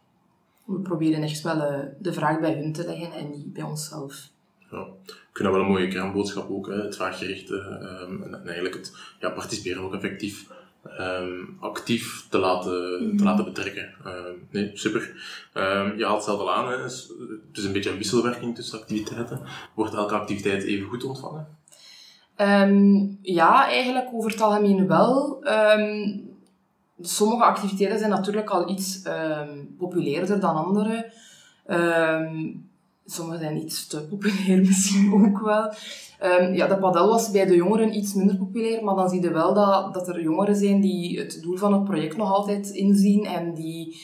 [0.65, 1.59] we proberen echt wel
[1.99, 4.33] de vraag bij hun te leggen en niet bij onszelf.
[4.75, 4.87] Ja.
[5.07, 6.75] Ik vind dat wel een mooie kernboodschap ook, hè.
[6.75, 10.47] het vraaggerichte um, en, en, eigenlijk het ja, participeren ook effectief
[11.01, 13.17] um, actief te laten, mm -hmm.
[13.17, 13.95] te laten betrekken.
[14.07, 15.13] Um, nee, super.
[15.97, 16.77] je haalt zelf al aan, hè.
[16.79, 17.11] het
[17.53, 19.41] is een beetje een wisselwerking tussen activiteiten.
[19.75, 21.47] Wordt elke activiteit even goed ontvangen?
[23.23, 25.45] ja, eigenlijk over het algemeen wel.
[27.01, 29.03] sommige activiteiten zijn natuurlijk al iets
[29.79, 31.13] populairder dan andere.
[33.07, 35.73] Sommige zijn iets te populair misschien ook wel.
[36.23, 39.33] Um, ja, de padel was bij de jongeren iets minder populair, maar dan zie je
[39.33, 43.25] wel dat, dat er jongeren zijn die het doel van het project nog altijd inzien
[43.25, 43.97] en die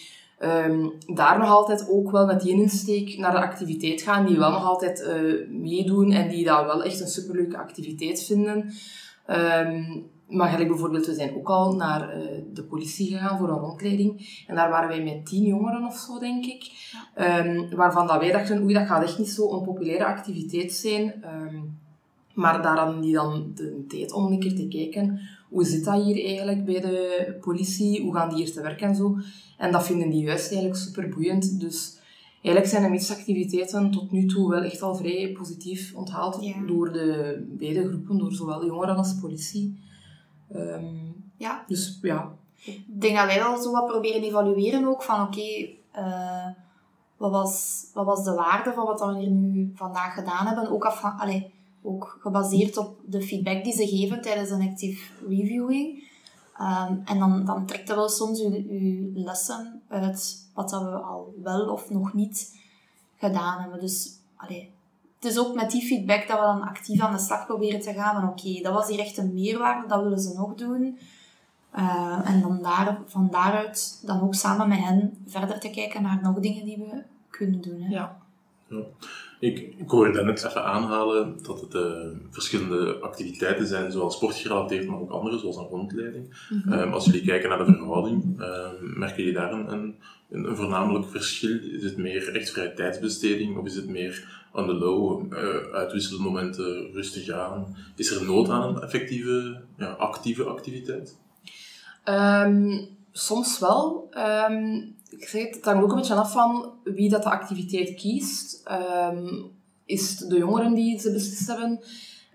[0.42, 4.50] um, daar nog altijd ook wel met die insteek naar de activiteit gaan, die wel
[4.50, 8.72] nog altijd uh, meedoen en die dat wel echt een superleuke activiteit vinden.
[9.26, 13.58] Um, maar gelijk bijvoorbeeld, we zijn ook al naar uh, de politie gegaan voor een
[13.58, 14.44] rondleiding.
[14.46, 16.70] En daar waren wij met tien jongeren of zo, denk ik.
[17.18, 21.24] Um, waarvan dat wij dachten, oei, dat gaat echt niet zo een populaire activiteit zijn.
[21.24, 21.78] Um,
[22.34, 26.02] maar daar hadden die dan de tijd om een keer te kijken hoe zit dat
[26.04, 29.18] hier eigenlijk bij de politie, hoe gaan die hier te werk en zo.
[29.58, 31.60] En dat vinden die juist eigenlijk super boeiend.
[31.60, 31.98] Dus
[32.42, 36.60] eigenlijk zijn de mixactiviteiten tot nu toe wel echt al vrij positief onthaald Ja.
[36.66, 39.78] door de beide groepen, door zowel jongeren als de politie.
[40.52, 42.32] Ehm, Ja, dus ja,
[42.64, 46.46] ik denk dat wij wel zo wat proberen evalueren ook van oké, eh,
[47.16, 50.70] wat, was, wat was de waarde van wat we hier nu vandaag gedaan hebben?
[50.70, 56.08] Ook, afhan- allee, ook gebaseerd op de feedback die ze geven tijdens een active reviewing.
[56.58, 60.88] Ehm, en dan, dan trekt dat wel soms uw, uw lessen uit wat dat we
[60.88, 62.58] al wel of nog niet
[63.16, 63.80] gedaan hebben.
[63.80, 64.70] Dus allee,
[65.20, 67.92] het is ook met die feedback dat we dan actief aan de slag proberen te
[67.92, 68.20] gaan.
[68.20, 70.98] Van oké, dat was hier echt een meerwaarde, dat willen ze nog doen.
[71.76, 76.18] Uh, en dan daar, van daaruit dan ook samen met hen verder te kijken naar
[76.22, 77.82] nog dingen die we kunnen doen.
[77.82, 77.88] Hè.
[77.88, 78.18] ja.
[78.70, 78.82] Ja.
[79.40, 85.00] Ik, ik hoorde net even aanhalen dat het uh, verschillende activiteiten zijn, zowel sportgerelateerd, maar
[85.00, 86.46] ook andere, zoals een rondleiding.
[86.50, 86.72] Mm -hmm.
[86.72, 89.94] um, als jullie kijken naar de verhouding, um, merken jullie daar een, een,
[90.30, 91.58] een, voornamelijk verschil?
[91.60, 95.38] Is het meer echt vrije tijdsbesteding of is het meer on the low, uh,
[95.72, 97.76] uitwisselmomenten, rustig aan?
[97.96, 101.18] Is er nood aan een effectieve, ja, actieve activiteit?
[102.04, 104.10] Um, soms wel.
[104.48, 108.62] Um, ik zeg het, hangt ook een beetje af van wie dat de activiteit kiest.
[109.12, 109.50] Um,
[109.84, 111.80] is het de jongeren die ze beslist hebben?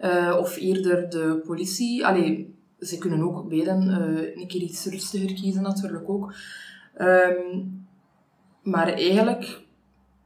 [0.01, 2.05] Uh, of eerder de politie?
[2.05, 6.33] Allee, ze kunnen ook beiden uh, een keer iets rustiger kiezen natuurlijk ook.
[8.63, 9.63] maar eigenlijk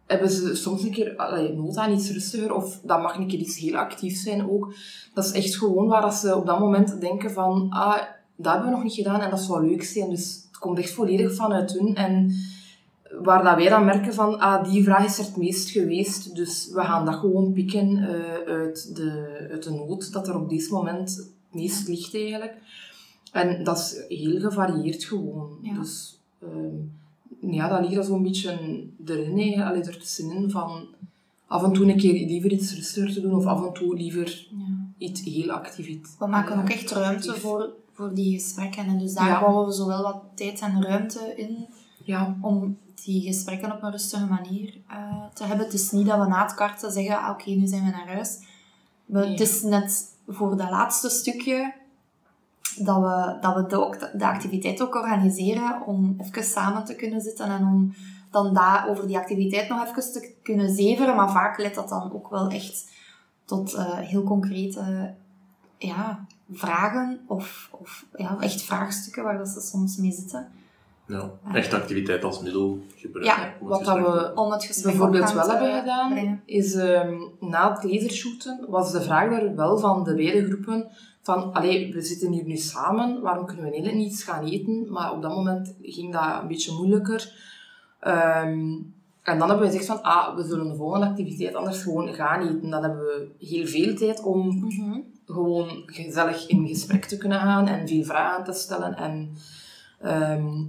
[0.05, 2.53] hebben ze soms een keer allee, nood aan iets rustiger.
[2.53, 4.73] Of dat mag een keer iets heel actief zijn ook.
[5.13, 7.67] Dat is echt gewoon waar ze op dat moment denken van...
[7.69, 8.01] Ah,
[8.35, 10.09] dat hebben we nog niet gedaan en dat zou leuk zijn.
[10.09, 11.95] Dus komt echt volledig vanuit hun.
[11.95, 12.31] En
[13.21, 16.69] waar dat wij dan merken van, ah, die vraag is er het meest geweest, dus
[16.73, 18.07] we gaan dat gewoon pikken uh,
[18.47, 22.57] uit, de, uit de nood dat er op dit moment het meest ligt eigenlijk.
[23.31, 25.57] En dat is heel gevarieerd gewoon.
[25.61, 25.73] Ja.
[25.73, 26.91] Dus um,
[27.39, 28.59] ja, dat ligt er zo'n beetje
[29.05, 30.87] erin, allee, ertussenin van
[31.47, 34.47] af en toe een keer liever iets rustiger te doen of af en toe liever
[34.49, 34.87] ja.
[34.97, 36.17] iets heel actief.
[36.19, 38.85] We maken ook echt ruimte voor voor die gesprekken.
[38.85, 39.39] En dus daar Ja.
[39.39, 41.67] bouwen we zowel wat tijd en ruimte in
[42.03, 45.65] Ja, om die gesprekken op een rustige manier eh, te hebben.
[45.65, 48.07] Het is niet dat we na het karten zeggen, ah, oké, nu zijn we naar
[48.07, 48.39] huis.
[49.05, 51.73] We, Het is net voor dat laatste stukje
[52.77, 57.63] dat we, dat we de activiteit ook organiseren om even samen te kunnen zitten en
[57.63, 57.93] om
[58.31, 61.15] dan daar over die activiteit nog even te kunnen zeveren.
[61.15, 62.91] Maar vaak leidt dat dan ook wel echt
[63.45, 65.13] tot eh, heel concrete
[65.77, 70.51] ja, vragen of, of ja, echt vraagstukken waar dat ze soms mee zitten.
[71.07, 73.43] Ja, echt activiteit als middel gebruiken.
[73.43, 76.41] Ja, wat dat we Om het gesprek bijvoorbeeld wel hebben gedaan, brengen.
[76.45, 81.53] is ehm, na het lasershooten was de vraag daar wel van de beide groepen van,
[81.53, 84.91] allee, we zitten hier nu samen, waarom kunnen we eigenlijk niet iets gaan eten?
[84.91, 87.33] Maar op dat moment ging dat een beetje moeilijker.
[87.99, 88.75] Ehm,
[89.31, 92.41] en dan hebben we gezegd van, ah, we zullen de volgende activiteit anders gewoon gaan
[92.41, 92.69] eten.
[92.69, 94.99] Dan hebben we heel veel tijd om Mhm.
[95.25, 98.95] gewoon gezellig in gesprek te kunnen gaan en veel vragen te stellen.
[98.95, 99.29] En
[100.01, 100.63] ehm,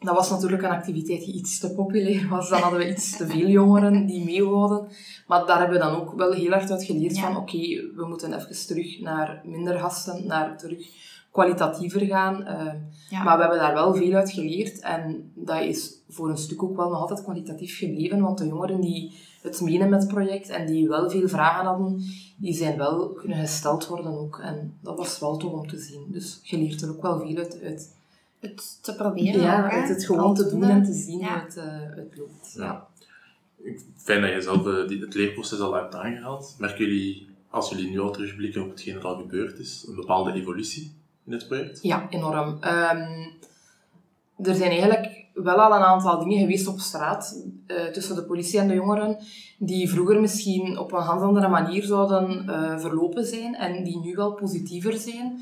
[0.00, 2.48] dat was natuurlijk een activiteit die iets te populair was.
[2.48, 4.88] Dan hadden we iets te veel jongeren die meewouden.
[5.26, 7.22] Maar daar hebben we dan ook wel heel hard uit geleerd Ja.
[7.22, 7.58] van oké,
[7.94, 10.86] we moeten even terug naar minder gasten, naar terug
[11.42, 12.44] kwalitatiever gaan.
[12.44, 12.76] Ehm,
[13.10, 13.22] Ja.
[13.22, 16.76] Maar we hebben daar wel veel uit geleerd en dat is voor een stuk ook
[16.76, 20.66] wel nog altijd kwalitatief gebleven, want de jongeren die het menen met het project en
[20.66, 22.02] die wel veel vragen hadden,
[22.36, 24.38] die zijn wel kunnen gesteld worden ook.
[24.42, 26.04] En dat was wel tof om te zien.
[26.08, 27.60] Dus je leert er ook wel veel uit.
[27.62, 27.92] uit
[28.40, 29.40] Het te proberen.
[29.40, 31.32] ja, ook, het gewoon te doen en te zien Ja.
[31.32, 32.52] hoe het eh, uitloopt.
[32.56, 32.64] Ja.
[32.64, 32.86] Ja.
[33.62, 36.54] Ik- Fijn dat je zelf eh, het leerproces al hebt aangehaald.
[36.58, 40.32] Merken jullie, als jullie nu al terugblikken op hetgeen dat al gebeurd is, een bepaalde
[40.32, 40.92] evolutie
[41.28, 41.78] in het project?
[41.82, 42.56] Ja, enorm.
[42.60, 43.28] Ehm,
[44.42, 48.58] er zijn eigenlijk wel al een aantal dingen geweest op straat eh, tussen de politie
[48.60, 49.18] en de jongeren
[49.58, 54.14] die vroeger misschien op een ganz andere manier zouden eh, verlopen zijn en die nu
[54.14, 55.40] wel positiever zijn.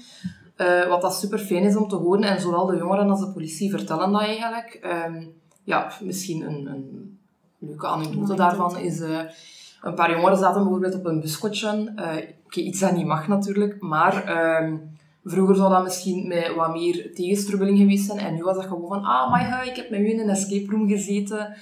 [0.56, 3.32] Eh, wat dat super fijn is om te horen en zowel de jongeren als de
[3.32, 4.78] politie vertellen dat eigenlijk.
[4.82, 5.22] Ehm,
[5.64, 7.18] ja, misschien een, een
[7.58, 9.00] leuke anekdote daarvan is...
[9.00, 9.20] eh,
[9.82, 11.92] een paar jongeren zaten bijvoorbeeld op een buskotje.
[11.96, 14.76] Eh, Oké, iets dat niet mag natuurlijk, maar ehm,
[15.30, 18.18] vroeger zou dat misschien met wat meer tegenstrubbeling geweest zijn.
[18.18, 20.28] En nu was dat gewoon van, ah, my god, ik heb met u in een
[20.28, 21.56] escape room gezeten.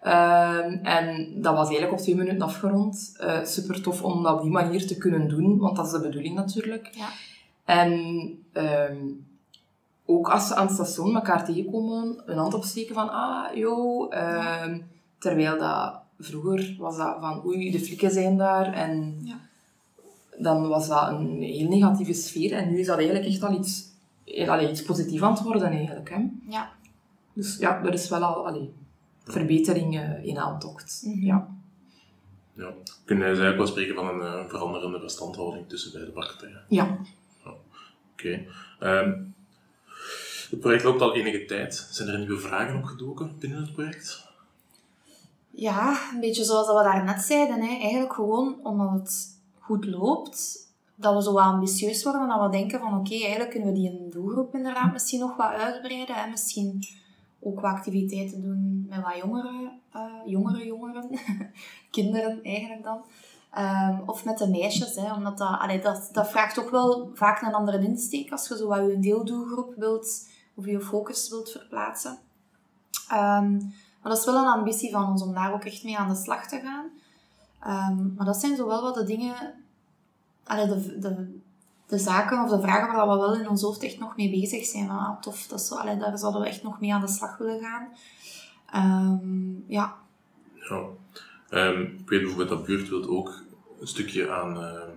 [0.00, 3.16] Ehm, en dat was eigenlijk op twee minuten afgerond.
[3.18, 6.00] Eh super tof om dat op die manier te kunnen doen, want dat is de
[6.00, 6.88] bedoeling natuurlijk.
[6.92, 7.08] Ja.
[7.64, 7.92] En
[8.52, 8.96] ehm,
[10.06, 14.08] ook als ze aan het station elkaar tegenkomen, een hand opsteken van, ah, yo.
[14.08, 14.78] ehm,
[15.18, 18.72] terwijl dat vroeger was dat van, oei, de flikken zijn daar.
[18.72, 19.34] En Ja.
[20.38, 22.52] Dan was dat een heel negatieve sfeer.
[22.52, 23.90] En nu is dat eigenlijk echt al iets
[24.46, 26.10] allee, iets positiefs aan het worden eigenlijk.
[26.10, 26.24] Hè.
[26.48, 26.72] Ja.
[27.32, 28.72] Dus ja, er is wel al allee,
[29.24, 31.02] verbetering eh, in aantocht.
[31.04, 31.24] Mhm.
[31.24, 31.48] Ja.
[32.54, 32.72] Ja.
[33.04, 36.64] Kunnen eigenlijk wel spreken van een eh, veranderende verstandhouding tussen beide partijen?
[36.68, 36.98] ja.
[38.12, 38.44] Oké.
[38.80, 39.12] Ehm,
[40.50, 41.88] het project loopt al enige tijd.
[41.90, 44.28] Zijn er nieuwe vragen opgedoken binnen het project?
[45.50, 47.60] Ja, een beetje zoals dat we daarnet zeiden.
[47.60, 47.78] Hè.
[47.80, 49.40] Eigenlijk gewoon omdat het
[49.72, 53.50] goed loopt, dat we zo wat ambitieus worden en dat we denken van oké, eigenlijk
[53.50, 56.14] kunnen we die doelgroep inderdaad misschien nog wat uitbreiden.
[56.14, 56.30] Hè.
[56.30, 56.84] Misschien
[57.40, 61.10] ook wat activiteiten doen met wat jongere, eh, jongere jongeren,
[61.90, 63.04] kinderen eigenlijk dan.
[63.50, 67.54] Ehm, of met de meisjes, hè, omdat dat, dat, dat vraagt toch wel vaak een
[67.54, 72.18] andere insteek als je zo wat je deeldoelgroep wilt of je focus wilt verplaatsen.
[73.08, 73.56] Ehm,
[74.02, 76.14] maar dat is wel een ambitie van ons om daar ook echt mee aan de
[76.14, 76.90] slag te gaan.
[77.60, 79.61] Ehm, maar dat zijn zo wel wat de dingen,
[80.44, 81.40] allee, de,
[81.86, 84.64] de, zaken of de vragen waar we wel in ons hoofd echt nog mee bezig
[84.64, 84.90] zijn.
[84.90, 87.60] Ah, tof, dat zo, allee, daar zouden we echt nog mee aan de slag willen
[87.60, 87.88] gaan.
[88.72, 89.96] Ehm, ja.
[90.68, 90.82] Ja.
[91.48, 93.42] Ehm, ik weet bijvoorbeeld dat Buurtwild ook
[93.80, 94.90] een stukje aan, ehm,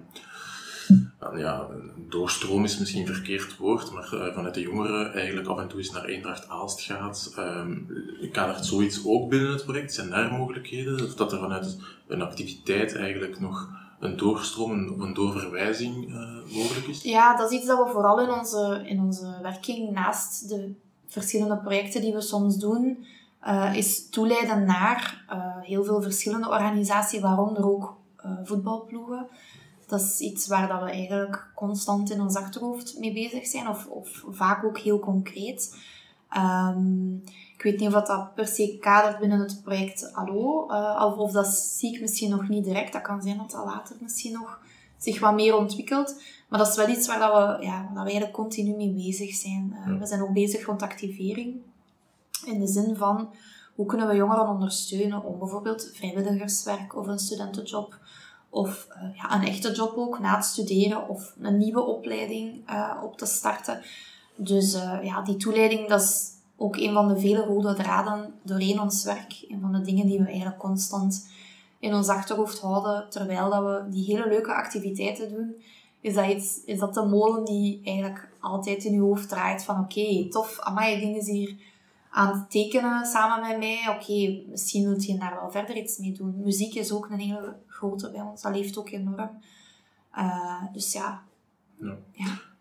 [1.19, 1.67] aan ja,
[2.09, 5.91] doorstroom is misschien verkeerd woord, maar eh, vanuit de jongeren eigenlijk af en toe eens
[5.91, 7.33] naar Eendracht Aalst gaat.
[7.39, 7.87] Um,
[8.31, 9.93] kadert zoiets ook binnen het project?
[9.93, 11.03] Zijn daar mogelijkheden?
[11.03, 11.77] Of dat er vanuit
[12.07, 17.01] een activiteit eigenlijk nog een doorstroom een- of een doorverwijzing eh, mogelijk is?
[17.01, 20.73] ja, dat is iets dat we vooral in onze, in onze werking naast de
[21.07, 23.05] verschillende projecten die we soms doen,
[23.39, 27.95] eh, is toeleiden naar eh, heel veel verschillende organisaties, waaronder ook
[28.43, 29.27] voetbalploegen.
[29.87, 33.87] Dat is iets waar dat we eigenlijk constant in ons achterhoofd mee bezig zijn, of,
[33.87, 35.77] of vaak ook heel concreet.
[36.29, 37.15] Ehm,
[37.65, 41.31] weet niet of dat, dat per se kadert binnen het project Allo, eh, of, of
[41.31, 42.93] dat zie ik misschien nog niet direct.
[42.93, 44.59] Dat kan zijn dat dat later misschien nog
[44.97, 46.21] zich wat meer ontwikkelt.
[46.49, 48.93] Maar dat is wel iets waar dat we, ja, waar dat we eigenlijk continu mee
[48.93, 49.77] bezig zijn.
[49.85, 49.99] Eh.
[49.99, 51.55] We zijn ook bezig rond activering.
[52.45, 53.29] In de zin van,
[53.75, 57.99] hoe kunnen we jongeren ondersteunen om bijvoorbeeld vrijwilligerswerk of een studentenjob
[58.49, 62.69] of eh, ja, een echte job ook na het studeren of een nieuwe opleiding
[63.03, 63.81] op te starten.
[64.35, 69.03] Dus ja, die toeleiding, dat is ook een van de vele rode draden doorheen ons
[69.03, 69.45] werk.
[69.47, 71.29] Een van de dingen die we eigenlijk constant
[71.79, 75.55] in ons achterhoofd houden, terwijl dat we die hele leuke activiteiten doen,
[76.01, 79.79] is dat, iets, is dat de molen die eigenlijk altijd in je hoofd draait van
[79.79, 81.55] oké, tof, amai, dingen is hier
[82.09, 83.89] aan het tekenen samen met mij.
[83.89, 86.41] Oké, misschien wilt je daar wel verder iets mee doen.
[86.43, 89.29] Muziek is ook een hele grote bij ons, dat leeft ook enorm.
[90.11, 91.23] Eh, dus ja,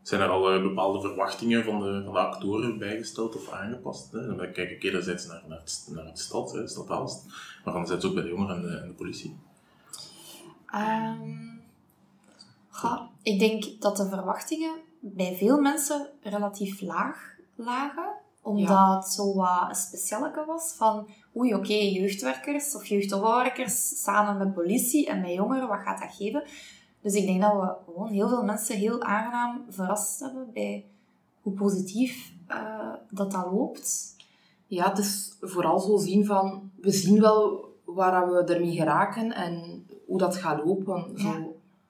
[0.04, 4.12] Zijn er al eh, bepaalde verwachtingen van de, van de actoren bijgesteld of aangepast?
[4.12, 4.26] Hè?
[4.36, 7.24] Dan kijk ik enerzijds naar, naar, het, naar het stad, hè, stad Aalst,
[7.64, 9.36] maar anderzijds ook bij de jongeren en de, en de politie.
[10.66, 11.30] Ehm,
[12.70, 18.12] goh, ik denk dat de verwachtingen bij veel mensen relatief laag lagen.
[18.42, 18.96] Omdat Ja.
[18.96, 21.08] het zo wat een specialeke was van...
[21.36, 26.42] Oei, oké, jeugdwerkers of jeugdopbouwwerkers samen met politie en met jongeren, wat gaat dat geven?
[27.04, 30.84] Dus ik denk dat we gewoon heel veel mensen heel aangenaam verrast hebben bij
[31.42, 34.16] hoe positief eh, dat dat loopt.
[34.66, 39.86] Ja, het is vooral zo zien van, we zien wel waar we ermee geraken en
[40.06, 41.12] hoe dat gaat lopen.
[41.20, 41.28] Zo.
[41.28, 41.46] Ja.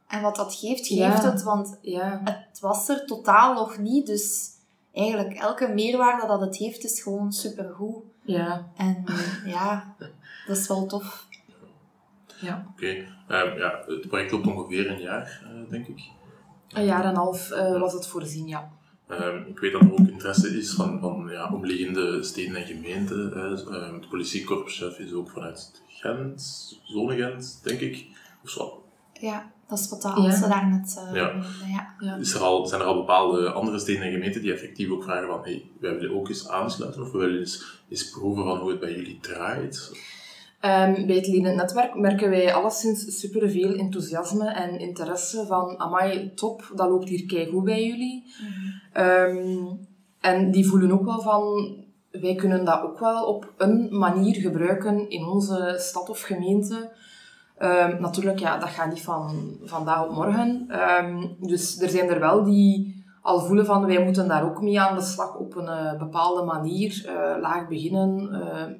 [0.06, 1.10] En wat dat geeft, Ja.
[1.10, 1.42] geeft het.
[1.42, 2.20] Want Ja.
[2.24, 4.06] het was er totaal nog niet.
[4.06, 4.50] Dus
[4.92, 7.96] eigenlijk elke meerwaarde dat het heeft, is gewoon supergoed.
[8.22, 8.66] Ja.
[8.76, 9.04] En
[9.44, 9.94] ja,
[10.46, 11.26] dat is wel tof.
[12.40, 12.66] Ja.
[12.72, 16.00] Oké, Ehm, ja, het project loopt ongeveer een jaar, eh, denk ik.
[16.68, 18.70] Een jaar en een half eh, was het voorzien, ja.
[19.08, 23.30] Ehm, ik weet dat er ook interesse is van, van ja, omliggende steden en gemeenten.
[23.30, 23.74] Hè.
[23.76, 26.42] Ehm, het politiekorpschef is ook vanuit Gent,
[26.82, 28.06] Zonegent, denk ik.
[28.44, 28.84] Of zo.
[29.12, 30.14] Ja, dat is wat de Ja.
[30.14, 31.32] Hansen daarnet uh, Ja.
[31.66, 31.94] ja.
[31.98, 32.16] ja.
[32.16, 35.28] Is er al, zijn er al bepaalde andere steden en gemeenten die effectief ook vragen
[35.28, 38.70] van hey, wij willen ook eens aansluiten of we willen eens, eens proeven van hoe
[38.70, 39.92] het bij jullie draait?
[40.64, 46.72] Ehm, bij het Lenend Netwerk merken wij alleszins superveel enthousiasme en interesse van amai, top,
[46.74, 48.34] dat loopt hier keigoed bij jullie.
[48.92, 49.66] Ehm,
[50.20, 51.74] en die voelen ook wel van,
[52.10, 56.92] wij kunnen dat ook wel op een manier gebruiken in onze stad of gemeente.
[57.58, 60.68] Ehm, natuurlijk, ja, dat gaat niet van vandaag op morgen.
[61.40, 64.96] Dus er zijn er wel die al voelen van, wij moeten daar ook mee aan
[64.96, 67.04] de slag op een eh, bepaalde manier.
[67.06, 68.72] eh, laag beginnen, eh,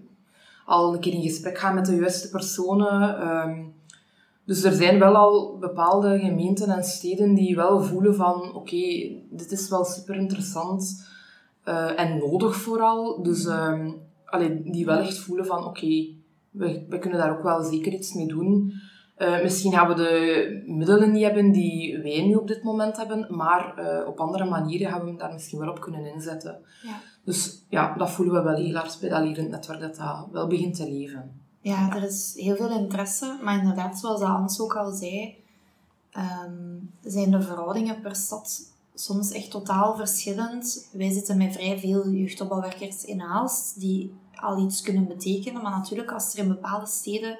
[0.64, 3.18] al een keer in gesprek gaan met de juiste personen.
[3.20, 3.62] ehm.
[4.44, 9.52] dus er zijn wel al bepaalde gemeenten en steden die wel voelen van oké, dit
[9.52, 11.08] is wel super interessant
[11.62, 13.22] eh, en nodig vooral.
[13.22, 13.48] Dus
[14.24, 16.06] allee, die wel echt voelen van oké,
[16.50, 18.72] we, we kunnen daar ook wel zeker iets mee doen.
[19.18, 23.26] Uh, misschien gaan we de middelen niet hebben die wij nu op dit moment hebben,
[23.28, 26.58] maar uh, op andere manieren gaan we hem daar misschien wel op kunnen inzetten.
[26.82, 27.00] Ja.
[27.24, 30.46] Dus ja, dat voelen we wel heel hard bij dat lerend netwerk, dat dat wel
[30.46, 31.40] begint te leven.
[31.60, 35.36] Ja, er is heel veel interesse, maar inderdaad, zoals Hans ook al zei,
[36.46, 40.88] um, zijn de verhoudingen per stad soms echt totaal verschillend.
[40.92, 46.12] Wij zitten met vrij veel jeugdopbouwwerkers in Aalst, die al iets kunnen betekenen, maar natuurlijk
[46.12, 47.38] als er in bepaalde steden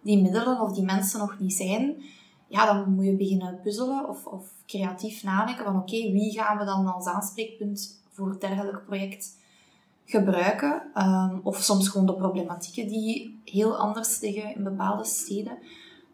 [0.00, 2.02] die middelen of die mensen nog niet zijn,
[2.46, 6.64] ja, dan moet je beginnen puzzelen of, of creatief nadenken van oké, wie gaan we
[6.64, 9.36] dan als aanspreekpunt voor het dergelijk project
[10.04, 10.82] gebruiken.
[10.94, 15.58] Um, of soms gewoon de problematieken die heel anders liggen in bepaalde steden.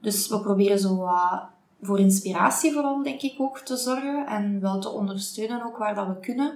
[0.01, 1.43] Dus we proberen zo wat
[1.83, 4.27] voor inspiratie vooral, denk ik, ook te zorgen.
[4.27, 6.53] En wel te ondersteunen ook waar dat we kunnen.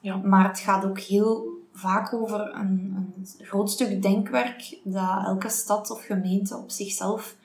[0.00, 0.16] Ja.
[0.16, 5.90] Maar het gaat ook heel vaak over een, een groot stuk denkwerk dat elke stad
[5.90, 7.36] of gemeente op zichzelf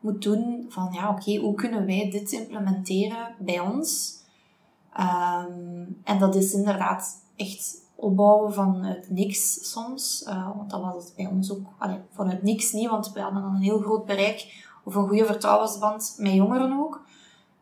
[0.00, 0.66] moet doen.
[0.68, 4.16] Van ja, oké, hoe kunnen wij dit implementeren bij ons?
[5.00, 10.24] Um, en dat is inderdaad echt opbouwen vanuit niks soms.
[10.28, 11.66] Uh, want dat was het bij ons ook.
[11.78, 15.24] Allee, vanuit niks niet, want we hadden dan een heel groot bereik of een goede
[15.24, 17.06] vertrouwensband met jongeren ook.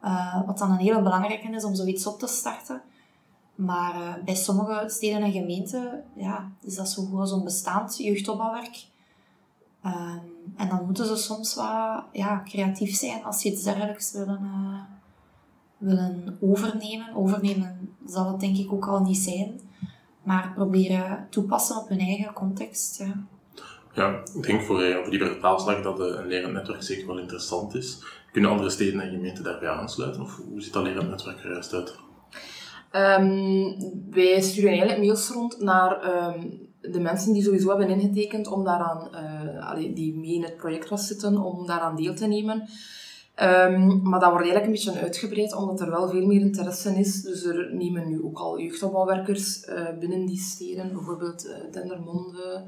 [0.04, 2.82] Uh, wat dan een hele belangrijke is om zoiets op te starten.
[3.56, 8.86] Maar uh, bij sommige steden en gemeenten ja, is dat zo goed als onbestaand jeugdopbouwwerk.
[9.84, 14.40] Um, en dan moeten ze soms wat ja, creatief zijn als ze iets dergelijks willen,
[14.42, 14.80] uh,
[15.78, 17.14] willen overnemen.
[17.14, 19.60] Overnemen zal het denk ik ook al niet zijn.
[20.22, 22.98] Maar proberen toepassen op hun eigen context.
[22.98, 23.26] Ja.
[23.96, 27.18] Ja, ik denk voor, eh, voor die vertaalslag dat eh, een lerend netwerk zeker wel
[27.18, 28.04] interessant is.
[28.32, 30.22] Kunnen andere steden en gemeenten daarbij aansluiten?
[30.22, 31.94] Of hoe ziet dat lerend netwerk er juist uit?
[32.96, 33.76] Um,
[34.10, 39.08] wij sturen eigenlijk mails rond naar um, de mensen die sowieso hebben ingetekend om daaraan,
[39.78, 42.68] uh, die mee in het project was zitten, om daaraan deel te nemen.
[43.42, 47.22] Um, maar dat wordt eigenlijk een beetje uitgebreid, omdat er wel veel meer interesse is.
[47.22, 52.62] Dus er nemen nu ook al jeugdopbouwwerkers uh, binnen die steden, bijvoorbeeld uh, Dendermonde,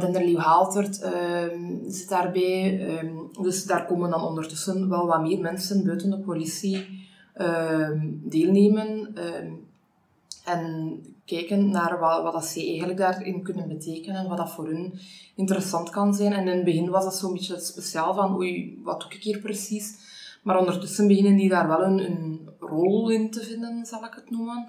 [0.00, 2.80] Denderleeuw Haaltert ehm, zit daarbij.
[3.42, 6.93] Dus daar komen dan ondertussen wel wat meer mensen buiten de politie ehm,
[8.22, 9.14] deelnemen.
[10.44, 14.98] en kijken naar wat, wat dat ze eigenlijk daarin kunnen betekenen, wat dat voor hun
[15.34, 16.32] interessant kan zijn.
[16.32, 19.38] En in het begin was dat zo'n beetje speciaal van, oei, wat doe ik hier
[19.38, 20.12] precies?
[20.42, 24.30] Maar ondertussen beginnen die daar wel een, een rol in te vinden, zal ik het
[24.30, 24.66] noemen.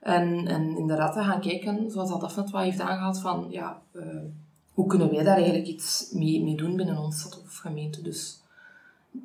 [0.00, 4.02] En, en inderdaad te gaan kijken, zoals dat net wat heeft aangehaald, van ja, uh,
[4.72, 8.02] hoe kunnen wij daar eigenlijk iets mee, mee doen binnen onze stad of gemeente.
[8.02, 8.39] Dus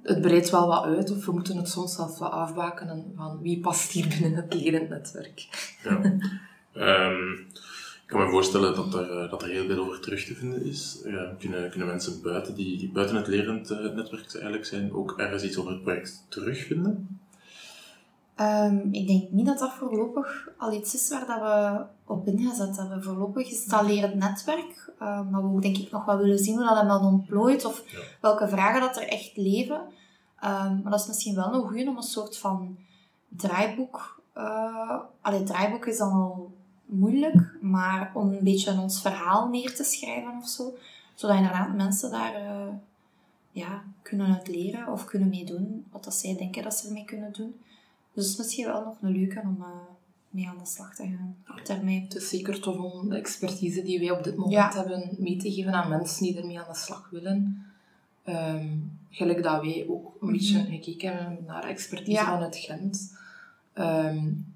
[0.03, 3.59] het breidt wel wat uit, of we moeten het soms zelfs wat afbakenen van wie
[3.59, 5.47] past hier binnen het lerend netwerk.
[5.83, 6.01] Ja.
[7.09, 7.47] um,
[8.05, 10.65] ik kan me voorstellen dat er, eh, dat er heel veel over terug te vinden
[10.65, 11.01] is.
[11.05, 15.13] Ja, kunnen, kunnen mensen buiten, die, die buiten het lerend uh, netwerk eigenlijk zijn, ook
[15.17, 17.19] ergens iets over het project terugvinden?
[18.41, 22.77] Um, ik denk niet dat dat voorlopig al iets is waar dat we op ingezet
[22.77, 23.03] hebben.
[23.03, 26.65] Voorlopig is het netwerk, uh, maar we ook denk ik nog wel willen zien hoe
[26.65, 27.83] dat dan ontplooit of
[28.21, 29.81] welke vragen dat er echt leven.
[30.43, 32.77] Um, maar dat is misschien wel nog goed om een soort van
[33.27, 34.23] draaiboek...
[34.37, 36.53] Uh, allee, draaiboek is dan al
[36.85, 40.73] moeilijk, maar om een beetje ons verhaal neer te schrijven of zo.
[41.13, 42.73] Zodat inderdaad mensen daar uh,
[43.51, 47.33] ja, kunnen uit leren of kunnen meedoen wat dat zij denken dat ze ermee kunnen
[47.33, 47.55] doen.
[48.15, 49.67] Dus het is misschien wel nog een leuke om uh,
[50.29, 52.01] mee aan de slag te gaan op termijn.
[52.01, 55.51] Het is zeker tof om de expertise die wij op dit moment hebben mee te
[55.51, 57.65] geven aan mensen die ermee aan de slag willen.
[58.25, 60.71] Um, gelijk dat wij ook een beetje mhm.
[60.71, 62.25] gekeken hebben naar expertise ja.
[62.25, 63.17] vanuit Gent.
[63.73, 64.53] Um,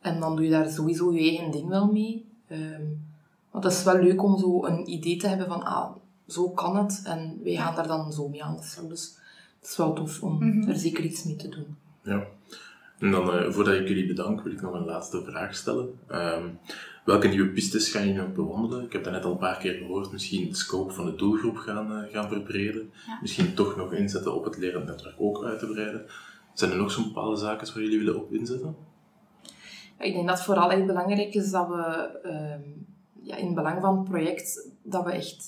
[0.00, 2.24] en dan doe je daar sowieso je eigen ding wel mee.
[2.48, 3.02] Um,
[3.50, 5.90] want het is wel leuk om zo een idee te hebben van, ah,
[6.26, 7.02] zo kan het.
[7.04, 8.86] En wij gaan daar dan zo mee aan de slag.
[8.86, 9.16] Dus
[9.60, 10.68] het is wel tof om mhm.
[10.68, 11.76] er zeker iets mee te doen.
[12.02, 12.26] Ja.
[12.98, 15.98] En dan, uh, voordat ik jullie bedank, wil ik nog een laatste vraag stellen.
[16.12, 16.58] Um,
[17.04, 18.84] welke nieuwe pistes gaan jullie nog bewandelen?
[18.84, 20.12] Ik heb dat net al een paar keer gehoord.
[20.12, 22.92] Misschien de scope van de doelgroep gaan, uh, gaan verbreden.
[23.20, 26.06] Misschien toch nog inzetten op het lerend netwerk ook uit te breiden.
[26.52, 28.76] Zijn er nog zo'n bepaalde zaken waar jullie willen op inzetten?
[29.98, 32.74] ik denk dat vooral echt belangrijk is dat we uh,
[33.26, 35.46] ja, in belang van het project, dat we echt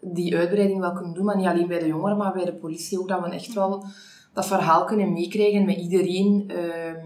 [0.00, 1.24] die uitbreiding wel kunnen doen.
[1.24, 3.08] Maar niet alleen bij de jongeren, maar bij de politie ook.
[3.08, 3.84] Dat we echt wel
[4.32, 6.50] dat verhaal kunnen meekrijgen met iedereen.
[6.50, 7.04] Uh,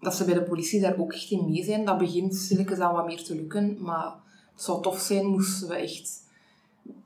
[0.00, 1.84] dat ze bij de politie daar ook echt in mee zijn.
[1.84, 3.76] Dat begint stilletjes aan wat meer te lukken.
[3.80, 4.12] Maar
[4.52, 6.22] het zou tof zijn moesten we echt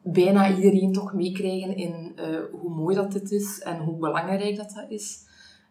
[0.03, 4.73] bijna iedereen toch meekrijgen in uh, hoe mooi dat dit is en hoe belangrijk dat
[4.75, 5.27] dat is.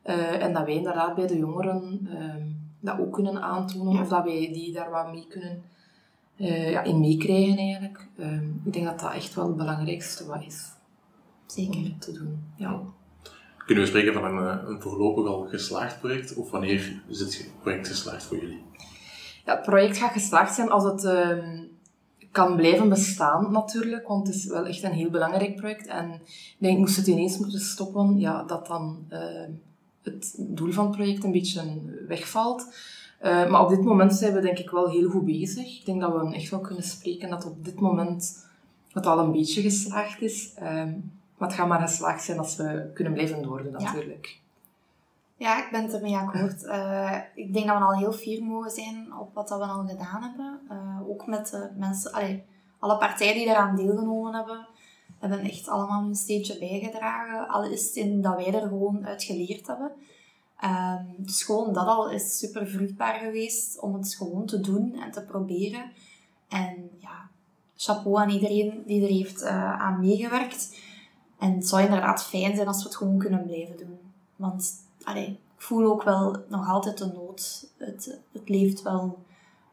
[0.05, 2.45] Uh, en dat wij inderdaad bij de jongeren ehm,
[2.79, 4.01] dat ook kunnen aantonen.
[4.01, 5.61] Of dat wij die daar wat mee kunnen
[6.37, 8.07] uh, ja, in meekrijgen eigenlijk.
[8.17, 10.71] Ehm, ik denk dat dat echt wel het belangrijkste wat is.
[11.45, 11.75] Zeker.
[11.75, 12.43] om te doen.
[12.55, 12.81] Ja.
[13.67, 16.33] Kunnen we spreken van een, eh, een voorlopig al geslaagd project?
[16.33, 18.61] Of wanneer is het project geslaagd voor jullie?
[19.45, 21.63] Ja, het project gaat geslaagd zijn als het ehm,
[22.31, 25.87] kan blijven bestaan natuurlijk, want het is wel echt een heel belangrijk project.
[25.87, 29.51] En ik denk, moest het ineens moeten stoppen, ja, dat dan ehm,
[30.01, 31.61] het doel van het project een beetje
[32.07, 32.67] wegvalt.
[33.19, 35.79] Eh, maar op dit moment zijn we denk ik wel heel goed bezig.
[35.79, 38.47] Ik denk dat we echt wel kunnen spreken dat op dit moment
[38.91, 40.53] het al een beetje geslaagd is.
[40.55, 40.93] Ehm,
[41.37, 43.77] maar het gaat maar geslaagd zijn als we kunnen blijven doordoen Ja.
[43.77, 44.39] natuurlijk.
[45.35, 46.63] Ja, ik ben het ermee akkoord.
[46.63, 49.87] Eh, ik denk dat we al heel fier mogen zijn op wat dat we al
[49.87, 50.59] gedaan hebben.
[50.69, 52.43] Eh, ook met de mensen, allee,
[52.79, 54.67] alle partijen die eraan deelgenomen hebben,
[55.19, 57.47] hebben echt allemaal hun steentje bijgedragen.
[57.47, 59.91] Al is het in dat wij er gewoon uit geleerd hebben.
[60.59, 65.11] Ehm, dus gewoon dat al is super vruchtbaar geweest om het gewoon te doen en
[65.11, 65.91] te proberen.
[66.47, 67.29] En ja,
[67.75, 70.79] chapeau aan iedereen die er heeft eh, aan meegewerkt.
[71.39, 73.99] En het zou inderdaad fijn zijn als we het gewoon kunnen blijven doen.
[74.35, 74.73] Want
[75.03, 77.67] allee, ik voel ook wel nog altijd de nood.
[77.77, 79.19] Het, het leeft wel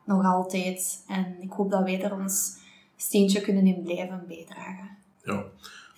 [0.04, 1.04] nog altijd.
[1.08, 2.56] En ik hoop dat wij er ons
[2.96, 4.90] steentje kunnen in blijven bijdragen.
[5.24, 5.44] Ja.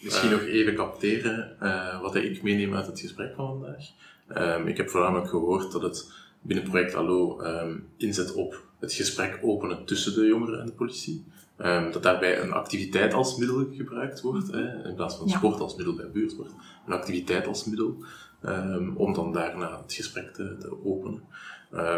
[0.01, 3.91] Misschien nog even capteren eh, wat ik meeneem uit het gesprek van vandaag.
[4.29, 6.13] Ehm, ik heb voornamelijk gehoord dat het
[6.47, 11.25] binnen project Allo ehm, inzet op het gesprek openen tussen de jongeren en de politie.
[11.57, 15.37] Ehm, dat daarbij een activiteit als middel gebruikt wordt, hè, in plaats van Ja.
[15.37, 16.53] sport als middel bij buurt wordt.
[16.87, 17.97] Een activiteit als middel,
[18.43, 21.23] ehm, om dan daarna het gesprek te, te openen.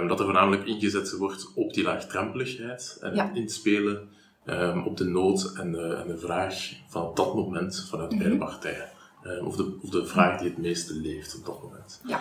[0.08, 3.26] Dat er voornamelijk ingezet wordt op die laagdrempeligheid en Ja.
[3.26, 4.08] het inspelen
[4.84, 6.54] op de nood en de, en de vraag
[6.88, 8.38] van op dat moment vanuit beide Mhm.
[8.44, 8.88] partijen.
[9.22, 12.00] Ehm, of, de, of de vraag die het meeste leeft op dat moment.
[12.06, 12.20] Ja.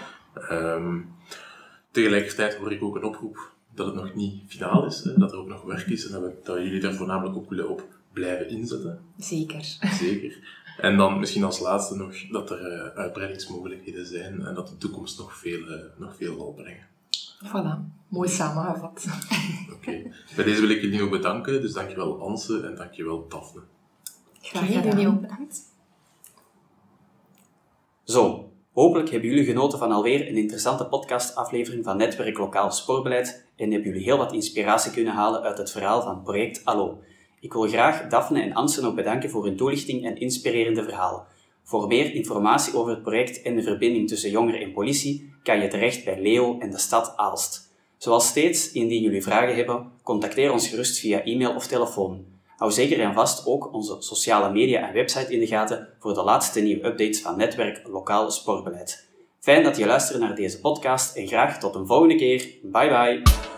[1.97, 5.37] Tegelijkertijd hoor ik ook een oproep dat het nog niet finaal is, hè, dat er
[5.37, 7.83] ook nog werk is en dat, we, dat jullie daar voornamelijk ook willen op
[8.13, 9.01] blijven inzetten.
[9.17, 9.77] Zeker.
[9.99, 10.37] Zeker.
[10.77, 15.17] En dan misschien als laatste nog dat er eh, uitbreidingsmogelijkheden zijn en dat de toekomst
[15.17, 16.87] nog veel, eh, nog veel zal brengen.
[17.45, 18.07] Voilà.
[18.07, 19.05] Mooi samengevat.
[19.75, 20.11] Oké.
[20.35, 23.61] Bij deze wil ik jullie nog bedanken, dus dankjewel Anse en dankjewel Daphne.
[24.41, 25.61] Graag Jullie ook bedankt.
[28.03, 28.46] Zo,
[28.81, 33.89] hopelijk hebben jullie genoten van alweer een interessante podcastaflevering van Netwerk Lokaal Sportbeleid en hebben
[33.89, 36.99] jullie heel wat inspiratie kunnen halen uit het verhaal van Project Allo.
[37.39, 41.27] Ik wil graag Daphne en Anse nog bedanken voor hun toelichting en inspirerende verhaal.
[41.63, 45.67] Voor meer informatie over het project en de verbinding tussen jongeren en politie kan je
[45.67, 47.73] terecht bij Leo en de stad Aalst.
[47.97, 52.36] Zoals steeds, indien jullie vragen hebben, contacteer ons gerust via e-mail of telefoon.
[52.57, 56.23] Hou zeker en vast ook onze sociale media en website in de gaten voor de
[56.23, 59.09] laatste nieuwe updates van Netwerk Lokaal Sportbeleid.
[59.39, 62.49] Fijn dat je luistert naar deze podcast en graag tot een volgende keer.
[62.63, 63.56] Bye bye!